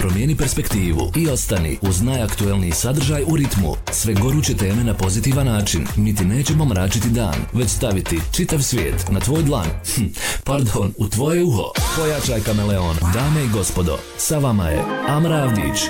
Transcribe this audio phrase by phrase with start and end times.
[0.00, 3.74] Promijeni perspektivu i ostani uz najaktuelniji sadržaj u ritmu.
[3.92, 5.86] Sve goruće teme na pozitivan način.
[5.96, 9.66] Mi ti nećemo mračiti dan, već staviti čitav svijet na tvoj dlan.
[9.94, 10.04] Hm,
[10.44, 11.72] pardon, u tvoje uho.
[11.96, 12.96] Pojačaj kameleon.
[13.14, 15.80] Dame i gospodo, sa vama je Amra Avdić.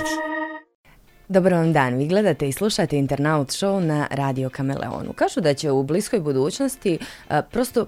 [1.27, 5.13] Dobar vam dan, vi gledate i slušate Internaut Show na Radio Kameleonu.
[5.15, 6.97] Kažu da će u bliskoj budućnosti
[7.29, 7.85] a, prosto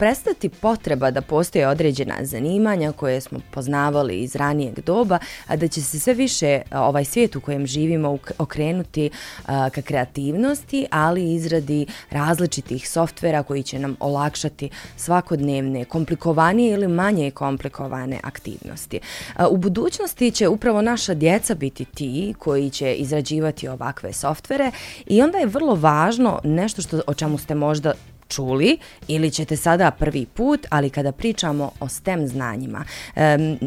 [0.00, 5.82] prestati potreba da postoje određena zanimanja koje smo poznavali iz ranijeg doba, a da će
[5.82, 9.10] se sve više e, ovaj svijet u kojem živimo okrenuti e,
[9.46, 17.30] ka kreativnosti, ali i izradi različitih softvera koji će nam olakšati svakodnevne komplikovanije ili manje
[17.30, 18.96] komplikovane aktivnosti.
[18.96, 24.70] E, u budućnosti će upravo naša djeca biti ti koji će izrađivati ovakve softvere
[25.06, 27.92] i onda je vrlo važno nešto što o čemu ste možda
[28.30, 32.84] čuli ili ćete sada prvi put, ali kada pričamo o STEM znanjima.
[33.16, 33.58] Um,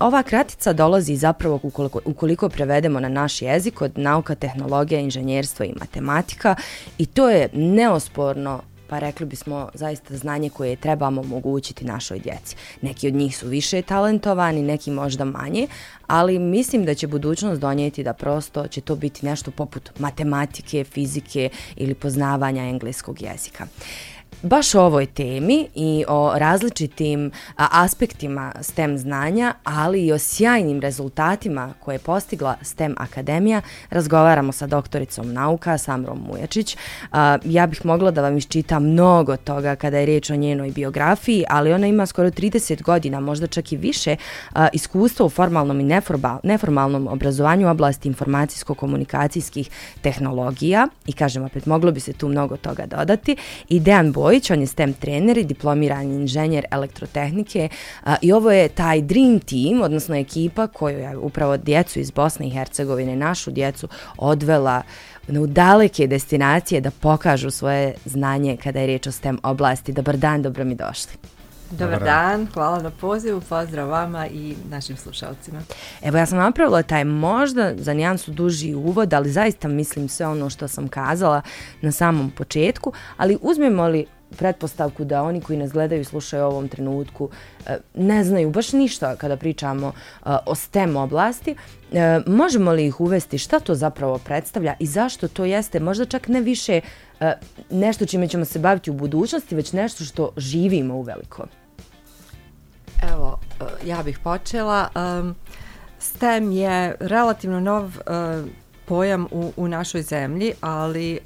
[0.00, 5.74] ova kratica dolazi zapravo ukoliko, ukoliko prevedemo na naš jezik od nauka, tehnologija, inženjerstvo i
[5.80, 6.56] matematika
[6.98, 8.60] i to je neosporno
[8.94, 12.56] pa rekli bismo zaista znanje koje trebamo omogućiti našoj djeci.
[12.82, 15.66] Neki od njih su više talentovani, neki možda manje,
[16.06, 21.48] ali mislim da će budućnost donijeti da prosto će to biti nešto poput matematike, fizike
[21.76, 23.66] ili poznavanja engleskog jezika.
[24.44, 31.74] Baš o ovoj temi i o različitim aspektima STEM znanja, ali i o sjajnim rezultatima
[31.80, 36.76] koje je postigla STEM Akademija, razgovaramo sa doktoricom nauka Samrom Mujačić.
[37.44, 41.72] Ja bih mogla da vam iščita mnogo toga kada je riječ o njenoj biografiji, ali
[41.72, 44.16] ona ima skoro 30 godina, možda čak i više,
[44.72, 46.00] iskustva u formalnom i
[46.42, 49.70] neformalnom obrazovanju u oblasti informacijsko-komunikacijskih
[50.00, 53.36] tehnologija i kažem opet, moglo bi se tu mnogo toga dodati.
[53.68, 57.68] I Dejan Boj, Stojić, on je STEM trener i diplomirani inženjer elektrotehnike
[58.04, 62.46] a, i ovo je taj dream team, odnosno ekipa koju je upravo djecu iz Bosne
[62.46, 64.82] i Hercegovine, našu djecu, odvela
[65.28, 69.92] u daleke destinacije da pokažu svoje znanje kada je riječ o STEM oblasti.
[69.92, 71.12] Dobar dan, dobro mi došli.
[71.70, 75.60] Dobar dan, hvala na pozivu, pozdrav vama i našim slušalcima.
[76.02, 80.50] Evo ja sam napravila taj možda za nijansu duži uvod, ali zaista mislim sve ono
[80.50, 81.42] što sam kazala
[81.80, 86.46] na samom početku, ali uzmemo li pretpostavku da oni koji nas gledaju i slušaju u
[86.46, 87.28] ovom trenutku
[87.66, 91.56] e, ne znaju baš ništa kada pričamo e, o STEM oblasti.
[91.92, 96.28] E, možemo li ih uvesti šta to zapravo predstavlja i zašto to jeste možda čak
[96.28, 96.80] ne više
[97.70, 101.46] nešto čime ćemo se baviti u budućnosti, već nešto što živimo u veliko?
[103.12, 103.40] Evo,
[103.86, 104.88] ja bih počela.
[105.98, 107.92] STEM je relativno nov
[108.84, 111.18] pojam u, u našoj zemlji, ali e,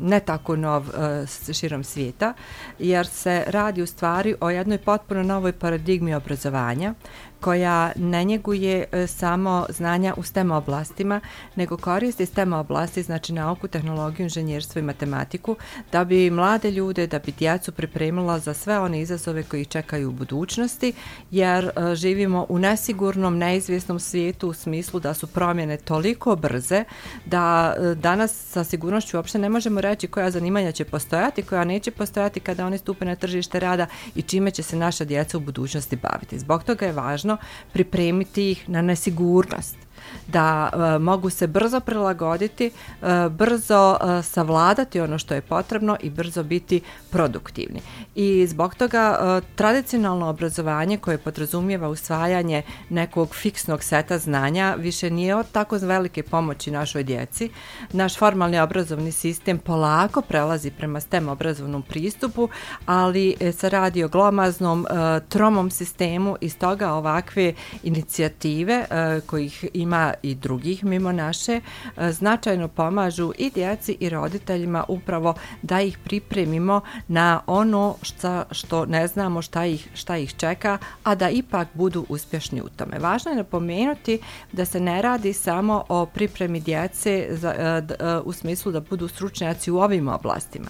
[0.00, 2.34] ne tako nov uh, širom svijeta,
[2.78, 6.94] jer se radi u stvari o jednoj potpuno novoj paradigmi obrazovanja
[7.42, 11.20] koja ne njeguje e, samo znanja u STEM oblastima,
[11.56, 15.56] nego koristi STEM oblasti, znači nauku, tehnologiju, inženjerstvo i matematiku,
[15.92, 20.12] da bi mlade ljude, da bi djecu pripremila za sve one izazove koji čekaju u
[20.12, 20.92] budućnosti,
[21.30, 26.84] jer e, živimo u nesigurnom, neizvjesnom svijetu u smislu da su promjene toliko brze
[27.26, 31.90] da e, danas sa sigurnošću uopšte ne možemo reći koja zanimanja će postojati, koja neće
[31.90, 35.96] postojati kada oni stupe na tržište rada i čime će se naša djeca u budućnosti
[35.96, 36.38] baviti.
[36.38, 37.31] Zbog toga je važno
[37.72, 39.81] pripremiti ih na nesigurnost
[40.26, 42.70] da uh, mogu se brzo prilagoditi,
[43.02, 47.80] uh, brzo uh, savladati ono što je potrebno i brzo biti produktivni.
[48.14, 55.36] I zbog toga uh, tradicionalno obrazovanje koje podrazumijeva usvajanje nekog fiksnog seta znanja više nije
[55.36, 57.50] od tako velike pomoći našoj djeci.
[57.92, 62.48] Naš formalni obrazovni sistem polako prelazi prema STEM obrazovnom pristupu,
[62.86, 64.86] ali se radi o glomaznom
[65.28, 68.84] tromom sistemu i stoga ovakve inicijative
[69.26, 71.60] kojih ima i drugih mimo naše
[71.96, 78.86] e, značajno pomažu i djeci i roditeljima upravo da ih pripremimo na ono šta, što
[78.86, 82.98] ne znamo šta ih, šta ih čeka, a da ipak budu uspješni u tome.
[82.98, 84.18] Važno je napomenuti
[84.52, 89.08] da se ne radi samo o pripremi djece za, e, e, u smislu da budu
[89.08, 90.68] stručnjaci u ovim oblastima.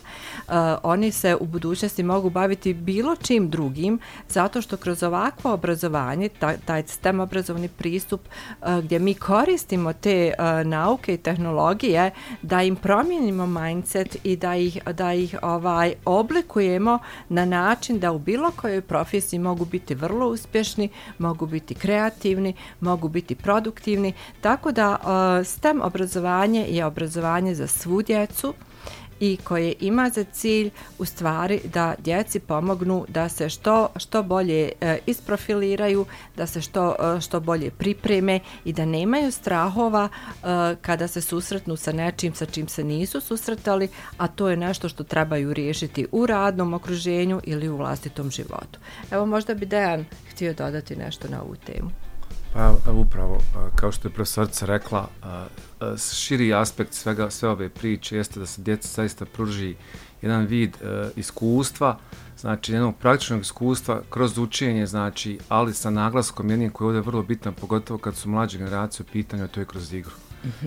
[0.82, 3.98] Oni se u budućnosti mogu baviti bilo čim drugim,
[4.28, 8.20] zato što kroz ovakvo obrazovanje, taj, taj STEM obrazovni pristup
[8.82, 12.10] gdje mi koristimo koristimo te uh, nauke i tehnologije
[12.42, 16.98] da im promijenimo mindset i da ih da ih ovaj oblikujemo
[17.28, 20.88] na način da u bilo kojoj profesiji mogu biti vrlo uspješni,
[21.18, 24.12] mogu biti kreativni, mogu biti produktivni.
[24.40, 28.54] Tako da uh, STEM obrazovanje je obrazovanje za svu djecu
[29.22, 34.72] i koje ima za cilj u stvari da djeci pomognu da se što, što bolje
[34.80, 40.46] e, isprofiliraju, da se što, e, što bolje pripreme i da nemaju strahova e,
[40.82, 45.04] kada se susretnu sa nečim sa čim se nisu susretali, a to je nešto što
[45.04, 48.78] trebaju riješiti u radnom okruženju ili u vlastitom životu.
[49.10, 51.90] Evo možda bi Dejan htio dodati nešto na ovu temu.
[52.52, 53.42] Pa upravo,
[53.76, 55.08] kao što je profesorica rekla,
[56.12, 59.74] širi aspekt svega, sve ove priče jeste da se djeca zaista pruži
[60.22, 61.98] jedan vid e, iskustva,
[62.38, 67.22] znači jednog praktičnog iskustva kroz učenje, znači, ali sa naglaskom jednim koji je ovdje vrlo
[67.22, 70.12] bitan, pogotovo kad su mlađe generacije u pitanju, a to je kroz igru.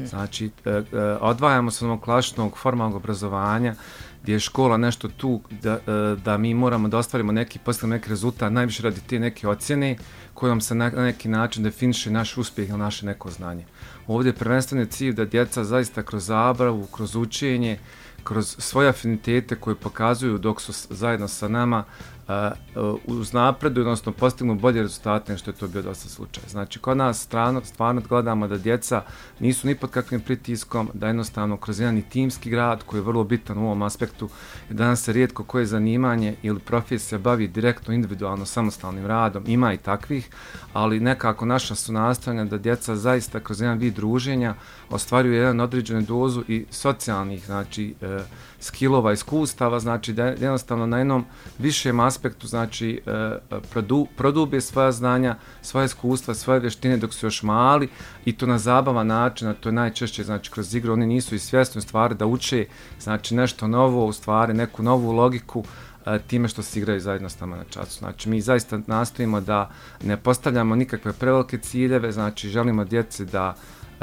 [0.06, 0.84] Znači, e, e,
[1.22, 3.76] odvajamo se od onog klasičnog formalnog obrazovanja,
[4.24, 8.10] gdje je škola nešto tu da, e, da mi moramo da ostvarimo neki postavljamo neki
[8.10, 9.98] rezultat, najviše radi te neke ocjene
[10.34, 13.66] kojom se na neki način definiše naš uspjeh ili naše neko znanje.
[14.08, 17.80] Ovdje je prvenstveni cilj da djeca zaista kroz zabravu, kroz učenje,
[18.24, 21.84] kroz svoje afinitete koje pokazuju dok su zajedno sa nama
[22.28, 26.44] uh, uz napredu, odnosno postignu bolje rezultate nego što je to bio dosta slučaj.
[26.48, 29.02] Znači, kod nas strano, stvarno gledamo da djeca
[29.40, 33.58] nisu ni pod kakvim pritiskom, da jednostavno kroz jedan timski grad koji je vrlo bitan
[33.58, 34.30] u ovom aspektu,
[34.70, 40.30] danas se rijetko koje zanimanje ili profesija bavi direktno, individualno, samostalnim radom, ima i takvih,
[40.74, 44.56] ali nekako naša su nastavljena da djeca zaista kroz jedan vid druženja
[44.90, 48.22] ostvaruju jedan određenu dozu i socijalnih, znači, uh,
[48.66, 51.26] skillova, iskustava, znači da jednostavno na jednom
[51.60, 53.40] višem aspektu, znači e, e,
[53.72, 57.90] produ, prodube svoja znanja, svoje iskustva, svoje vještine dok su još mali
[58.26, 61.40] i to na zabavan način, a to je najčešće, znači kroz igru oni nisu i
[61.40, 62.66] svjesni u stvari da uče,
[63.00, 65.64] znači nešto novo, u stvari neku novu logiku,
[66.06, 68.00] e, time što se igraju zajedno s nama na času.
[68.00, 69.70] Znači, mi zaista nastojimo da
[70.04, 73.56] ne postavljamo nikakve prevelike ciljeve, znači, želimo djeci da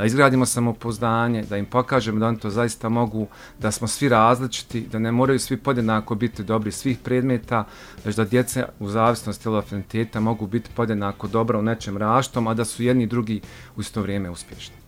[0.05, 3.27] izgradimo samopoznanje, da im pokažemo da oni to zaista mogu,
[3.59, 7.65] da smo svi različiti, da ne moraju svi podjednako biti dobri svih predmeta,
[8.05, 12.55] već da djece u zavisnosti od afiniteta mogu biti podjednako dobra u nečem raštom, a
[12.55, 13.41] da su jedni i drugi
[13.77, 14.82] u isto vrijeme uspješni.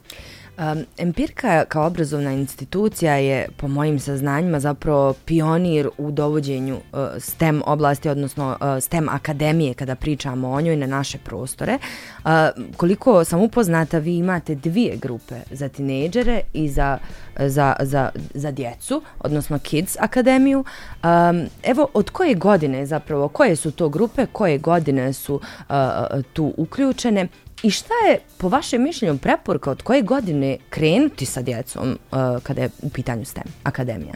[0.58, 7.62] Um, Empirka kao obrazovna institucija je, po mojim saznanjima, zapravo pionir u dovođenju uh, STEM
[7.66, 11.78] oblasti, odnosno uh, STEM akademije, kada pričamo o njoj na naše prostore.
[12.24, 12.30] Uh,
[12.76, 16.98] koliko sam upoznata, vi imate dvije grupe za tinejdžere i za,
[17.38, 20.64] za, za, za djecu, odnosno Kids akademiju.
[21.04, 25.74] Um, evo, od koje godine zapravo, koje su to grupe, koje godine su uh,
[26.32, 27.28] tu uključene
[27.64, 32.62] I šta je, po vašem mišljenju, preporka od koje godine krenuti sa djecom uh, kada
[32.62, 34.14] je u pitanju STEM akademija?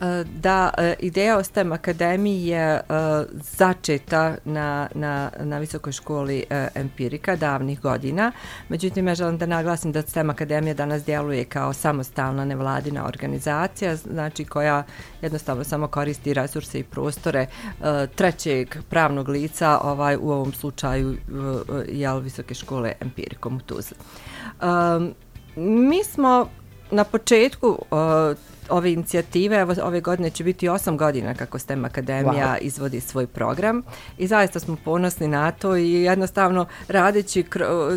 [0.00, 2.80] E, da e, ideja o STEM akademiji je e,
[3.32, 6.44] začeta na, na, na visokoj školi
[6.74, 8.32] empirika davnih godina.
[8.68, 14.44] Međutim, ja želim da naglasim da STEM akademija danas djeluje kao samostalna nevladina organizacija, znači
[14.44, 14.82] koja
[15.22, 17.46] jednostavno samo koristi resurse i prostore
[18.14, 21.16] trećeg pravnog lica, ovaj u ovom slučaju
[21.88, 23.96] jel, visoke škole empirikom u Tuzli.
[25.56, 26.48] Mi smo
[26.90, 27.78] na početku
[28.70, 32.58] ove inicijative, evo ove godine će biti osam godina kako STEM Akademija wow.
[32.60, 33.82] izvodi svoj program
[34.18, 37.44] i zaista smo ponosni na to i jednostavno radeći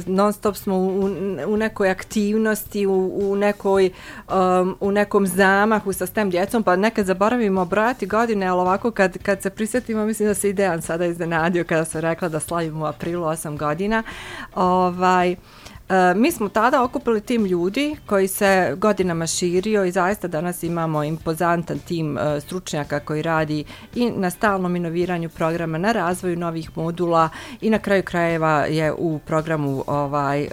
[0.05, 1.09] non stop smo u,
[1.47, 3.89] u nekoj aktivnosti, u, u, nekoj,
[4.29, 9.17] um, u nekom zamahu sa STEM djecom, pa nekad zaboravimo brojati godine, ali ovako kad,
[9.17, 12.87] kad se prisjetimo, mislim da se idejan sada iznenadio kada se rekla da slavimo u
[12.87, 14.03] aprilu osam godina.
[14.55, 15.35] Ovaj,
[15.93, 21.03] E, mi smo tada okupili tim ljudi koji se godinama širio i zaista danas imamo
[21.03, 23.63] impozantan tim e, stručnjaka koji radi
[23.95, 27.29] i na stalnom inoviranju programa, na razvoju novih modula
[27.61, 30.47] i na kraju krajeva je u programu ovaj e,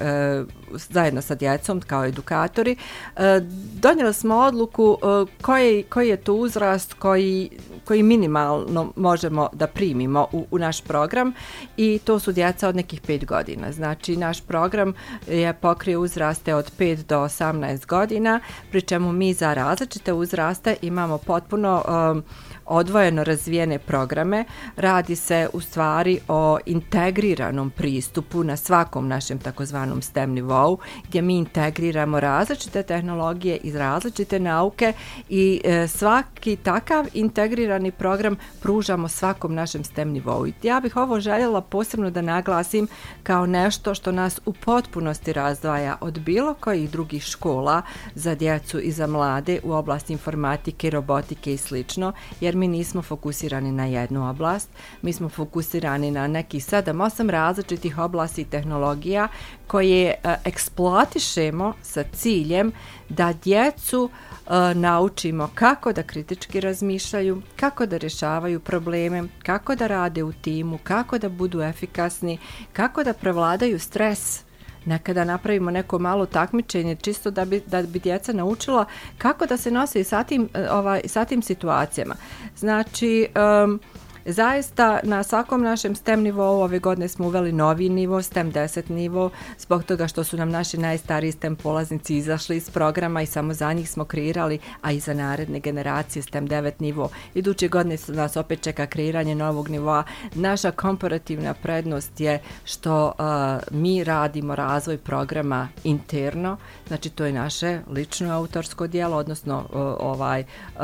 [0.75, 2.77] zajedno sa djecom kao edukatori.
[3.17, 3.41] E,
[3.75, 7.51] donijeli smo odluku e, koji, koji je to uzrast koji
[7.91, 11.33] koji minimalno možemo da primimo u, u naš program
[11.77, 13.73] i to su djeca od nekih 5 godina.
[13.73, 14.93] Znači, naš program
[15.27, 21.19] je pokrije uzraste od 5 do 18 godina, pri čemu mi za različite uzraste imamo
[21.19, 22.23] potpuno um,
[22.71, 24.45] odvojeno razvijene programe.
[24.77, 31.39] Radi se u stvari o integriranom pristupu na svakom našem takozvanom STEM nivou, gdje mi
[31.39, 34.93] integriramo različite tehnologije iz različite nauke
[35.29, 40.47] i e, svaki takav integrirani program pružamo svakom našem STEM nivou.
[40.63, 42.89] Ja bih ovo željela posebno da naglasim
[43.23, 47.83] kao nešto što nas u potpunosti razdvaja od bilo kojih drugih škola
[48.15, 53.73] za djecu i za mlade u oblasti informatike, robotike i slično, jer mi nismo fokusirani
[53.73, 54.69] na jednu oblast,
[55.03, 59.29] mi smo fokusirani na neki 7-8 različitih oblasti tehnologija
[59.67, 62.73] koje uh, eksploatišemo sa ciljem
[63.09, 70.23] da djecu uh, naučimo kako da kritički razmišljaju, kako da rješavaju probleme, kako da rade
[70.23, 72.39] u timu, kako da budu efikasni,
[72.73, 74.43] kako da prevladaju stres,
[74.91, 78.85] nekada napravimo neko malo takmičenje čisto da bi, da bi djeca naučila
[79.19, 82.15] kako da se nose sa tim, e, ovaj, sa tim situacijama.
[82.57, 83.29] Znači,
[83.65, 83.81] um,
[84.25, 89.31] Zaista na svakom našem STEM nivou ove godine smo uveli novi nivo, STEM 10 nivo,
[89.59, 93.73] zbog toga što su nam naši najstariji STEM polaznici izašli iz programa i samo za
[93.73, 97.11] njih smo kreirali, a i za naredne generacije STEM 9 nivo.
[97.35, 100.05] Iduće godine su nas opet čeka kreiranje novog nivoa.
[100.35, 106.57] Naša komparativna prednost je što uh, mi radimo razvoj programa interno,
[106.89, 110.81] znači to je naše lično autorsko dijelo, odnosno uh, ovaj uh,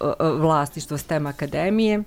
[0.00, 2.02] uh, vlastištvo STEM akademije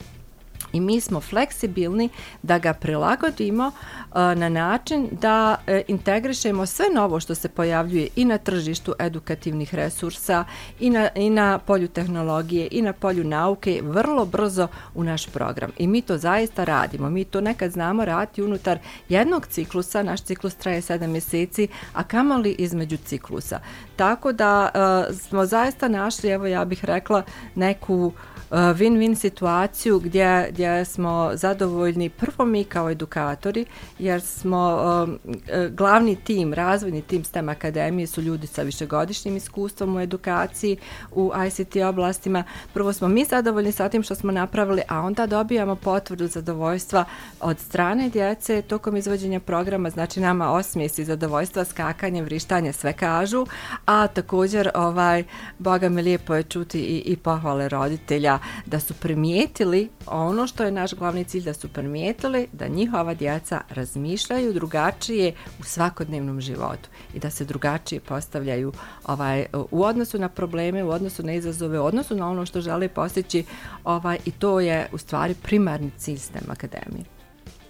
[0.73, 2.09] i mi smo fleksibilni
[2.43, 8.25] da ga prilagodimo uh, na način da e, integrišemo sve novo što se pojavljuje i
[8.25, 10.45] na tržištu edukativnih resursa
[10.79, 15.71] i na, i na polju tehnologije i na polju nauke vrlo brzo u naš program.
[15.77, 17.09] I mi to zaista radimo.
[17.09, 22.51] Mi to nekad znamo raditi unutar jednog ciklusa, naš ciklus traje 7 mjeseci, a kamali
[22.51, 23.59] između ciklusa.
[23.95, 27.23] Tako da uh, smo zaista našli, evo ja bih rekla,
[27.55, 28.11] neku
[28.51, 32.09] e, win-win situaciju gdje, gdje smo zadovoljni.
[32.09, 33.65] Prvo mi kao edukatori
[33.99, 39.95] jer smo um, e, glavni tim, razvojni tim STEM akademije su ljudi sa višegodišnjim iskustvom
[39.95, 40.77] u edukaciji
[41.11, 42.43] u ICT oblastima.
[42.73, 47.05] Prvo smo mi zadovoljni sa tim što smo napravili, a onda dobijamo potvrdu zadovoljstva
[47.39, 53.45] od strane djece tokom izvođenja programa, znači nama osmijesi zadovoljstva, skakanje, vrištanje, sve kažu,
[53.85, 55.23] a također ovaj,
[55.59, 60.63] Boga mi lijepo je čuti i, i pohvale roditelja da su primijetili ono Ono što
[60.63, 66.89] je naš glavni cilj, da su primijetili da njihova djeca razmišljaju drugačije u svakodnevnom životu
[67.13, 68.73] i da se drugačije postavljaju
[69.07, 72.87] ovaj, u odnosu na probleme, u odnosu na izazove, u odnosu na ono što žele
[72.87, 73.43] postići
[73.83, 77.03] ovaj, i to je u stvari primarni cilj STEM akademije.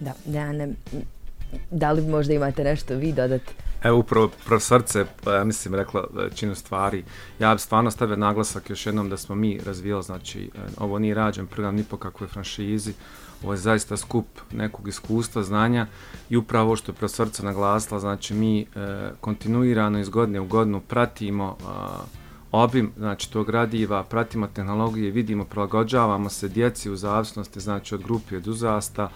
[0.00, 0.68] Da, da, ne,
[1.70, 3.52] da li možda imate nešto vi dodati?
[3.82, 7.04] Evo upravo profesorce, pa ja mislim, rekla e, činu stvari.
[7.38, 11.14] Ja bih stvarno stavio naglasak još jednom da smo mi razvijali, znači, e, ovo nije
[11.14, 12.92] rađen program ni po kakvoj franšizi,
[13.42, 15.86] ovo je zaista skup nekog iskustva, znanja
[16.30, 18.66] i upravo što je profesorca naglasila, znači mi e,
[19.20, 21.64] kontinuirano iz godine u godinu pratimo e,
[22.52, 28.36] obim, znači, tog gradiva, pratimo tehnologije, vidimo, prilagođavamo se djeci u zavisnosti, znači, od grupi,
[28.36, 29.10] od uzasta,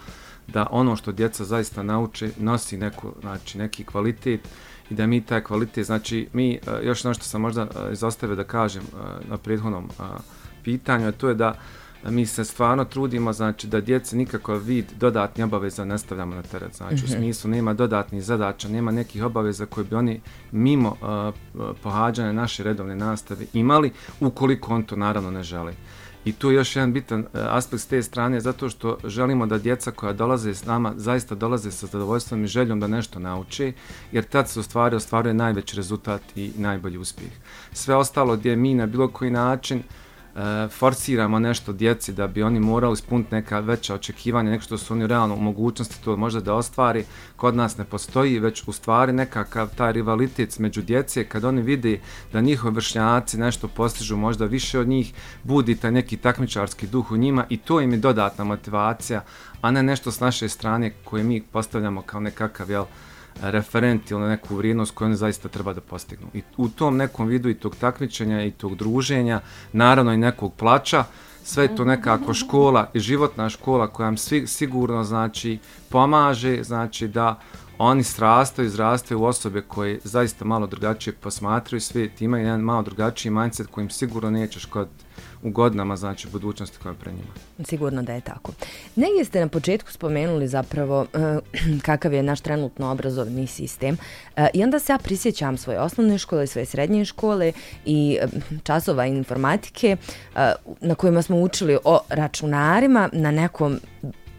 [0.47, 4.41] da ono što djeca zaista nauče nosi neko, znači, neki kvalitet
[4.89, 8.43] i da mi taj kvalitet, znači mi, e, još nešto sam možda e, izostavio da
[8.43, 9.89] kažem e, na prethodnom
[10.63, 11.55] pitanju, a to je da
[12.09, 16.75] mi se stvarno trudimo, znači da djece nikako vid dodatni obaveza ne stavljamo na teret,
[16.75, 17.03] znači mm -hmm.
[17.03, 17.17] u mhm.
[17.17, 20.21] smislu nema dodatnih zadača, nema nekih obaveza koje bi oni
[20.51, 25.73] mimo uh, pohađanja naše redovne nastave imali, ukoliko on to naravno ne želi.
[26.25, 29.57] I tu je još jedan bitan e, aspekt s te strane, zato što želimo da
[29.57, 33.73] djeca koja dolaze s nama zaista dolaze sa zadovoljstvom i željom da nešto nauče,
[34.11, 37.31] jer tad se u stvari ostvaruje najveći rezultat i najbolji uspjeh.
[37.73, 40.04] Sve ostalo gdje mi na bilo koji način uh,
[40.35, 44.93] e, forsiramo nešto djeci da bi oni morali ispuniti neka veća očekivanja, neko što su
[44.93, 49.13] oni realno u mogućnosti to možda da ostvari, kod nas ne postoji, već u stvari
[49.13, 51.99] nekakav taj rivalitet među djece, kad oni vide
[52.33, 55.13] da njihovi vršnjaci nešto postižu možda više od njih,
[55.43, 59.23] budi taj neki takmičarski duh u njima i to im je dodatna motivacija,
[59.61, 64.29] a ne nešto s naše strane koje mi postavljamo kao nekakav, jel, uh, referent ili
[64.29, 66.27] neku vrijednost koju oni zaista treba da postignu.
[66.33, 69.41] I u tom nekom vidu i tog takmičenja i tog druženja,
[69.73, 71.03] naravno i nekog plaća,
[71.43, 77.07] sve je to nekako škola i životna škola koja vam svi, sigurno znači pomaže, znači
[77.07, 77.39] da
[77.77, 83.31] oni srastaju, izrastaju u osobe koje zaista malo drugačije posmatraju svijet, imaju jedan malo drugačiji
[83.31, 85.05] mindset kojim sigurno neće škoditi
[85.45, 87.33] u godinama, znači budućnosti koja je pre njima.
[87.63, 88.51] Sigurno da je tako.
[88.95, 93.97] Negdje ste na početku spomenuli zapravo uh, kakav je naš trenutno obrazovni sistem
[94.37, 97.51] uh, i onda se ja prisjećam svoje osnovne škole, svoje srednje škole
[97.85, 98.29] i uh,
[98.63, 99.97] časova informatike
[100.35, 100.39] uh,
[100.81, 103.79] na kojima smo učili o računarima na nekom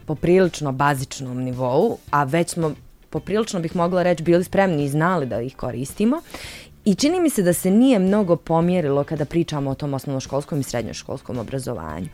[0.05, 2.73] poprilično bazičnom nivou, a već smo
[3.09, 6.21] poprilično bih mogla reći bili spremni i znali da ih koristimo.
[6.87, 10.63] I čini mi se da se nije mnogo pomjerilo kada pričamo o tom osnovnoškolskom i
[10.63, 12.07] srednjoškolskom obrazovanju.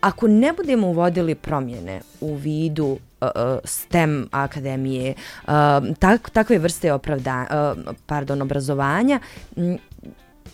[0.00, 5.50] Ako ne budemo uvodili promjene u vidu uh, uh STEM akademije, uh,
[5.98, 9.20] tak, takve vrste opravda, uh, pardon, obrazovanja,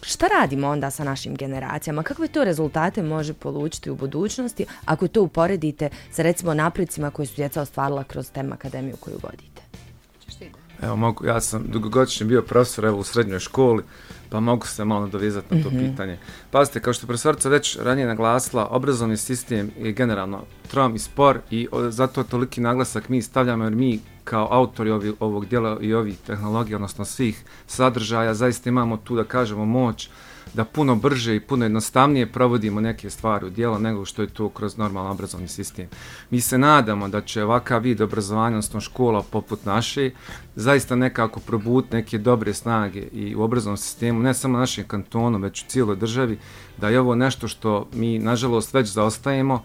[0.02, 2.02] šta radimo onda sa našim generacijama?
[2.02, 7.36] Kakve to rezultate može polučiti u budućnosti ako to uporedite sa recimo napredcima koje su
[7.36, 9.53] djeca ostvarila kroz STEM akademiju koju vodite?
[10.84, 13.82] Evo, mogu, ja sam dugogodišnji bio profesor evo, u srednjoj školi,
[14.30, 15.90] pa mogu se malo dovizati na to mm -hmm.
[15.90, 16.18] pitanje.
[16.50, 21.38] Pazite, kao što je profesorca već ranije naglasila, obrazovni sistem je generalno trom i spor
[21.50, 26.18] i zato toliki naglasak mi stavljamo jer mi kao autori ovi, ovog dijela i ovih
[26.26, 30.10] tehnologija, odnosno svih sadržaja, zaista imamo tu da kažemo moć
[30.54, 34.48] da puno brže i puno jednostavnije provodimo neke stvari u dijelo nego što je to
[34.48, 35.86] kroz normalan obrazovni sistem.
[36.30, 40.10] Mi se nadamo da će ovakav vid obrazovanja, odnosno škola poput naše,
[40.56, 45.62] zaista nekako probut neke dobre snage i u obrazovnom sistemu, ne samo našem kantonu, već
[45.62, 46.38] u cijeloj državi,
[46.76, 49.62] da je ovo nešto što mi, nažalost, već zaostajemo,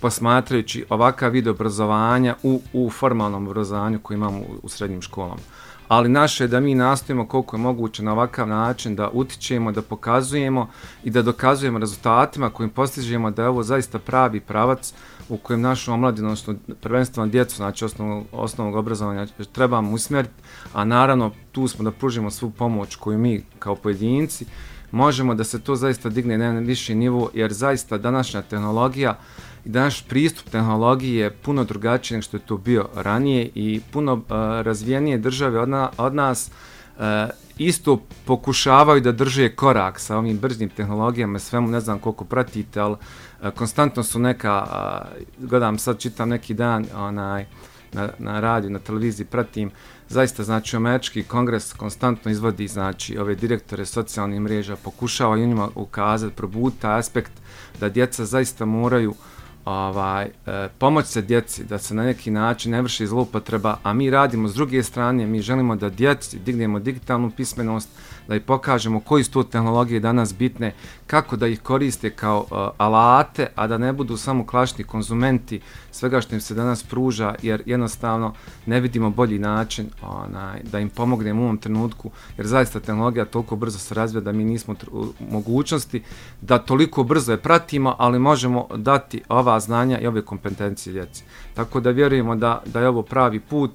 [0.00, 5.40] posmatrajući ovakav vid obrazovanja u, u formalnom obrazovanju koji imamo u, u srednjim školama
[5.88, 9.82] ali naše je da mi nastojimo koliko je moguće na ovakav način da utičemo, da
[9.82, 10.68] pokazujemo
[11.04, 14.92] i da dokazujemo rezultatima kojim postižemo da je ovo zaista pravi pravac
[15.28, 20.34] u kojem našu omladinu, odnosno prvenstveno djecu, znači osnovnog, osnovnog obrazovanja, trebamo usmjeriti,
[20.72, 24.46] a naravno tu smo da pružimo svu pomoć koju mi kao pojedinci
[24.90, 29.18] možemo da se to zaista digne na jedan viši nivo, jer zaista današnja tehnologija
[29.66, 33.80] i da naš pristup tehnologiji je puno drugačiji nego što je to bio ranije i
[33.92, 34.20] puno uh,
[34.62, 36.50] razvijenije države od, na, od nas
[36.96, 37.02] uh,
[37.58, 42.92] isto pokušavaju da drže korak sa ovim brznim tehnologijama, svemu ne znam koliko pratite, ali
[42.92, 42.98] uh,
[43.42, 47.46] e, konstantno su neka, uh, gledam sad, čitam neki dan onaj,
[47.92, 49.70] na, na radiju, na televiziji, pratim,
[50.08, 56.36] zaista, znači, američki kongres konstantno izvodi, znači, ove direktore socijalnih mreža, pokušava i njima ukazati,
[56.36, 57.32] probuta aspekt
[57.80, 59.16] da djeca zaista moraju uh,
[59.66, 64.10] ovaj, e, pomoć se djeci da se na neki način ne vrši zloupotreba, a mi
[64.10, 67.88] radimo s druge strane, mi želimo da djeci dignemo digitalnu pismenost,
[68.28, 70.74] da i pokažemo koji su to tehnologije danas bitne,
[71.06, 76.20] kako da ih koriste kao uh, alate, a da ne budu samo klašni konzumenti svega
[76.20, 78.34] što im se danas pruža, jer jednostavno
[78.66, 83.56] ne vidimo bolji način onaj, da im pomognemo u ovom trenutku, jer zaista tehnologija toliko
[83.56, 86.02] brzo se razvija da mi nismo u mogućnosti
[86.40, 91.24] da toliko brzo je pratimo, ali možemo dati ova znanja i ove kompetencije djeci.
[91.54, 93.70] Tako da vjerujemo da, da je ovo pravi put,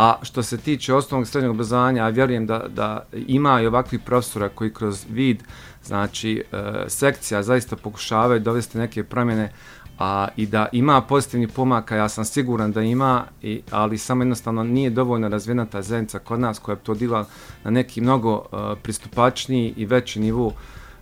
[0.00, 4.48] A što se tiče osnovnog srednjeg obrazovanja, ja vjerujem da, da ima i ovakvi profesora
[4.48, 5.42] koji kroz vid,
[5.84, 9.52] znači e, sekcija zaista pokušavaju dovesti neke promjene
[9.98, 14.64] a, i da ima pozitivni pomaka, ja sam siguran da ima, i, ali samo jednostavno
[14.64, 17.26] nije dovoljno razvijena ta zajednica kod nas koja bi to dila
[17.64, 20.52] na neki mnogo uh, pristupačniji i veći nivou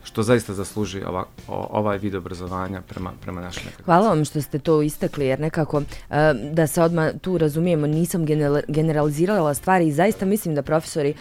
[0.02, 3.84] što zaista zasluži ova, ovaj vid obrazovanja prema, prema našem nekako.
[3.84, 8.26] Hvala vam što ste to istakli, jer nekako e, da se odmah tu razumijemo, nisam
[8.68, 11.14] generalizirala stvari i zaista mislim da profesori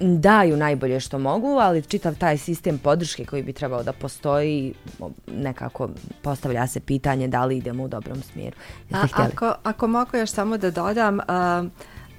[0.00, 4.74] daju najbolje što mogu, ali čitav taj sistem podrške koji bi trebao da postoji,
[5.26, 5.88] nekako
[6.22, 8.56] postavlja se pitanje da li idemo u dobrom smjeru.
[8.92, 11.70] A, ako, ako mogu još samo da dodam, uh,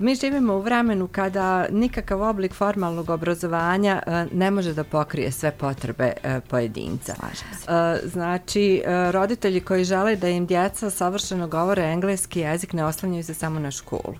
[0.01, 5.51] Mi živimo u vremenu kada nikakav oblik formalnog obrazovanja e, ne može da pokrije sve
[5.51, 7.15] potrebe e, pojedinca.
[7.15, 13.33] E, znači, roditelji koji žele da im djeca savršeno govore engleski jezik ne oslanjaju se
[13.33, 14.15] samo na školu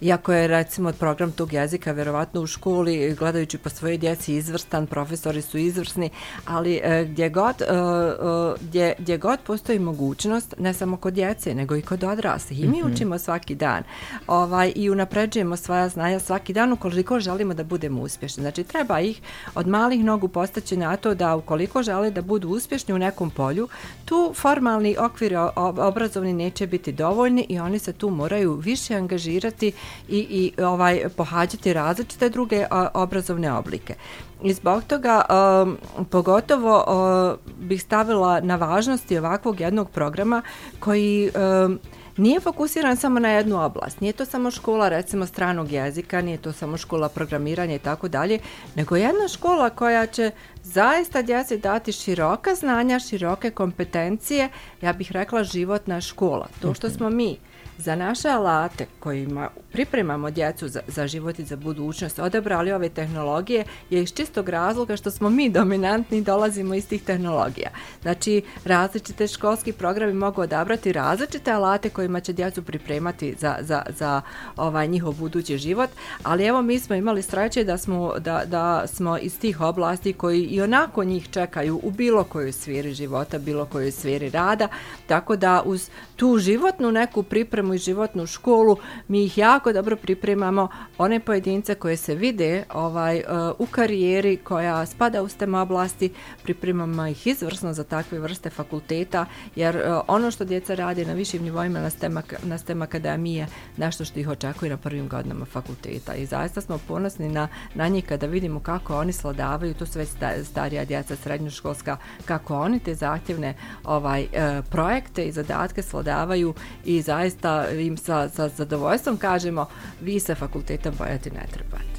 [0.00, 5.42] iako je recimo program tog jezika vjerovatno u školi gledajući po svojoj djeci izvrstan, profesori
[5.42, 6.10] su izvrsni,
[6.46, 11.54] ali e, gdje, god, e, e, gdje, gdje god postoji mogućnost, ne samo kod djece,
[11.54, 12.60] nego i kod odraslih.
[12.60, 12.94] I mi mm -hmm.
[12.94, 13.82] učimo svaki dan
[14.26, 18.42] ovaj, i unapređujemo svoja znanja svaki dan ukoliko želimo da budemo uspješni.
[18.42, 19.20] Znači treba ih
[19.54, 23.68] od malih nogu postaći na to da ukoliko žele da budu uspješni u nekom polju,
[24.04, 29.63] tu formalni okvir obrazovni neće biti dovoljni i oni se tu moraju više angažirati
[30.08, 30.18] i,
[30.58, 33.94] i ovaj pohađati različite druge a, obrazovne oblike.
[34.42, 35.22] I zbog toga
[35.62, 35.78] um,
[36.10, 40.42] pogotovo um, bih stavila na važnosti ovakvog jednog programa
[40.80, 41.30] koji
[41.66, 41.78] um,
[42.16, 44.00] nije fokusiran samo na jednu oblast.
[44.00, 48.38] Nije to samo škola recimo stranog jezika, nije to samo škola programiranja i tako dalje,
[48.74, 50.30] nego jedna škola koja će
[50.62, 54.48] zaista djeci dati široka znanja, široke kompetencije,
[54.82, 56.48] ja bih rekla životna škola.
[56.62, 56.96] To što mhm.
[56.96, 57.36] smo mi
[57.78, 63.64] za naše alate kojima pripremamo djecu za, za život i za budućnost, odabrali ove tehnologije
[63.90, 67.70] je iz čistog razloga što smo mi dominantni i dolazimo iz tih tehnologija.
[68.02, 74.20] Znači, različite školski programi mogu odabrati različite alate kojima će djecu pripremati za, za, za
[74.56, 75.90] ovaj njihov budući život,
[76.22, 80.42] ali evo mi smo imali sreće da smo, da, da smo iz tih oblasti koji
[80.42, 84.68] i onako njih čekaju u bilo kojoj sferi života, bilo kojoj sferi rada,
[85.06, 88.76] tako da uz tu životnu neku pripremu i životnu školu
[89.08, 93.24] mi ih jako dobro pripremamo one pojedince koje se vide ovaj e,
[93.58, 99.76] u karijeri koja spada u STEM oblasti, pripremamo ih izvrsno za takve vrste fakulteta, jer
[99.76, 103.46] e, ono što djeca radi na višim nivoima na STEM, na STEM akademije,
[103.76, 106.14] nešto što ih očekuje na prvim godinama fakulteta.
[106.14, 110.08] I zaista smo ponosni na, na njih kada vidimo kako oni sladavaju, to su već
[110.44, 117.53] starija djeca srednjoškolska, kako oni te zahtjevne ovaj e, projekte i zadatke sladavaju i zaista
[117.70, 119.66] im sa, sa zadovoljstvom kažemo
[120.00, 121.94] vi sa fakulteta bojati ne trebate.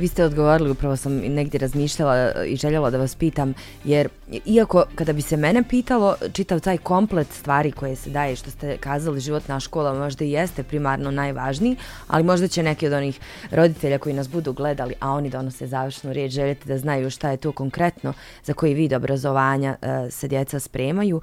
[0.00, 4.08] Vi ste odgovorili, upravo sam negdje razmišljala i željela da vas pitam, jer
[4.46, 8.76] iako kada bi se mene pitalo, čitav taj komplet stvari koje se daje, što ste
[8.76, 13.20] kazali, životna škola možda i jeste primarno najvažniji, ali možda će neki od onih
[13.50, 17.36] roditelja koji nas budu gledali, a oni donose završnu riječ, željeti da znaju šta je
[17.36, 18.12] to konkretno
[18.44, 21.20] za koji vid obrazovanja eh, se djeca spremaju.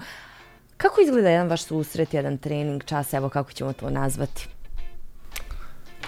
[0.78, 4.48] Kako izgleda jedan vaš susret, jedan trening, čas, evo kako ćemo to nazvati?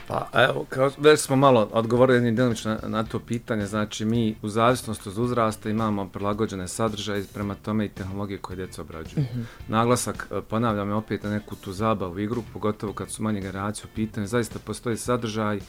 [0.07, 4.49] Pa evo, kao, već smo malo odgovorili djelomično na, na to pitanje, znači mi u
[4.49, 9.23] zavisnosti od uzrasta imamo prilagođene sadržaje prema tome i tehnologije koje djeca obrađuju.
[9.23, 9.43] Mm -hmm.
[9.67, 13.85] Naglasak, e, ponavljam, je opet na neku tu zabavu igru, pogotovo kad su manje generacije
[13.85, 15.59] u pitanju, zaista postoji sadržaj,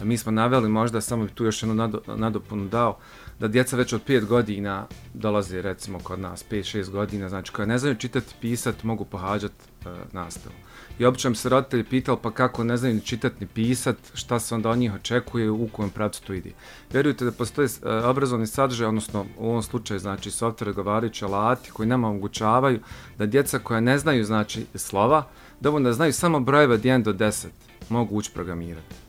[0.00, 2.98] mi smo naveli možda, samo bi tu još jednu nado, nadopunu dao,
[3.40, 7.78] da djeca već od 5 godina dolaze recimo kod nas, 5-6 godina, znači koja ne
[7.78, 10.54] znaju čitati, pisati, mogu pohađati e, nastavu.
[10.98, 14.54] I obično se roditelji pitali pa kako ne znaju ni čitati ni pisati, šta se
[14.54, 16.50] onda od njih očekuje u kojem pravcu to ide.
[16.92, 21.88] Vjerujte da postoje e, obrazovni sadržaj, odnosno u ovom slučaju znači software govarajući alati koji
[21.88, 22.80] nama omogućavaju
[23.18, 25.26] da djeca koja ne znaju znači slova,
[25.60, 27.46] da da znaju samo brojeve od 1 do 10
[27.88, 29.03] mogu ući programirati.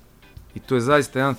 [0.56, 1.36] I to je zaista jedan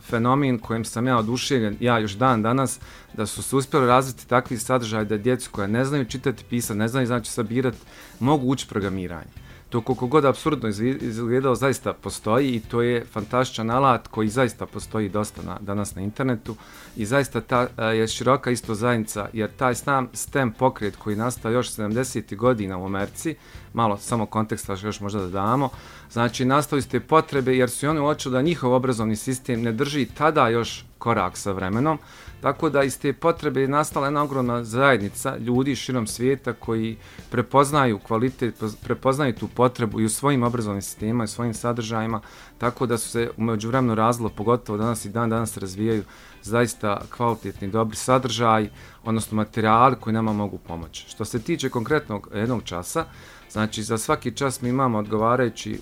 [0.00, 2.80] fenomen kojem sam ja oduševljen, ja još dan danas,
[3.14, 6.88] da su se uspjeli razviti takvi sadržaj da djecu koja ne znaju čitati, pisati, ne
[6.88, 7.78] znaju znači sabirati,
[8.20, 9.43] mogu ući programiranje
[9.74, 10.68] to koliko god absurdno
[11.00, 16.02] izgledao zaista postoji i to je fantastičan alat koji zaista postoji dosta na, danas na
[16.02, 16.56] internetu
[16.96, 21.52] i zaista ta a, je široka isto zajednica jer taj sam STEM pokret koji nastao
[21.52, 22.36] još 70.
[22.36, 23.34] godina u Americi,
[23.72, 25.68] malo samo konteksta još možda da damo,
[26.10, 30.06] znači nastali su te potrebe jer su oni uočili da njihov obrazovni sistem ne drži
[30.06, 31.98] tada još korak sa vremenom,
[32.44, 36.96] Tako da iz te potrebe je nastala jedna ogromna zajednica ljudi širom svijeta koji
[37.30, 42.20] prepoznaju kvalitet, prepoznaju tu potrebu i u svojim obrazovnim sistemima i svojim sadržajima,
[42.58, 46.02] tako da su se umeđu vremenu razlo, pogotovo danas i dan danas razvijaju
[46.42, 48.68] zaista kvalitetni dobri sadržaj,
[49.04, 51.08] odnosno materijali koji nama mogu pomoći.
[51.08, 53.04] Što se tiče konkretnog jednog časa,
[53.54, 55.78] Znači, za svaki čas mi imamo odgovarajući e,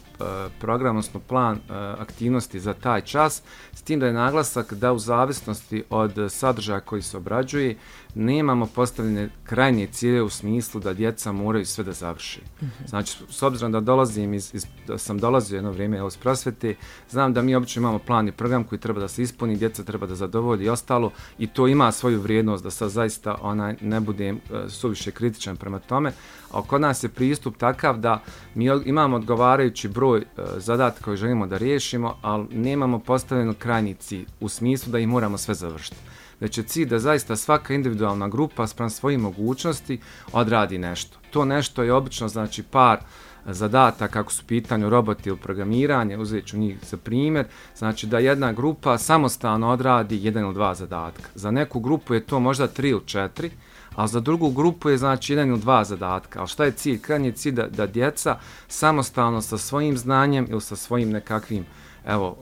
[0.60, 1.60] program, odnosno plan e,
[1.98, 7.02] aktivnosti za taj čas, s tim da je naglasak da u zavisnosti od sadržaja koji
[7.02, 7.76] se obrađuje,
[8.14, 12.40] nemamo postavljene krajnje cilje u smislu da djeca moraju sve da završi.
[12.40, 12.88] Mm -hmm.
[12.88, 16.74] Znači, s obzirom da dolazim iz, iz, da sam dolazio jedno vrijeme iz prosvete,
[17.10, 20.06] znam da mi obično imamo plan i program koji treba da se ispuni, djeca treba
[20.06, 24.36] da zadovolji i ostalo i to ima svoju vrijednost da sad zaista onaj ne budem
[24.36, 26.12] uh, suviše kritičan prema tome,
[26.50, 28.22] a kod nas je pristup takav da
[28.54, 34.26] mi imamo odgovarajući broj uh, zadatka koje želimo da riješimo, ali nemamo postavljeno krajnji cilj
[34.40, 36.11] u smislu da ih moramo sve završiti
[36.42, 40.00] već je cilj da zaista svaka individualna grupa sprem svojih mogućnosti
[40.32, 41.18] odradi nešto.
[41.30, 42.98] To nešto je obično znači par
[43.46, 48.52] zadata kako su pitanju roboti ili programiranje, uzet ću njih za primjer, znači da jedna
[48.52, 51.30] grupa samostalno odradi jedan ili dva zadatka.
[51.34, 53.50] Za neku grupu je to možda tri ili četiri,
[53.94, 56.38] a za drugu grupu je znači jedan ili dva zadatka.
[56.38, 57.00] Ali šta je cilj?
[57.00, 61.66] Krajnji je cilj da, da djeca samostalno sa svojim znanjem ili sa svojim nekakvim
[62.06, 62.36] evo,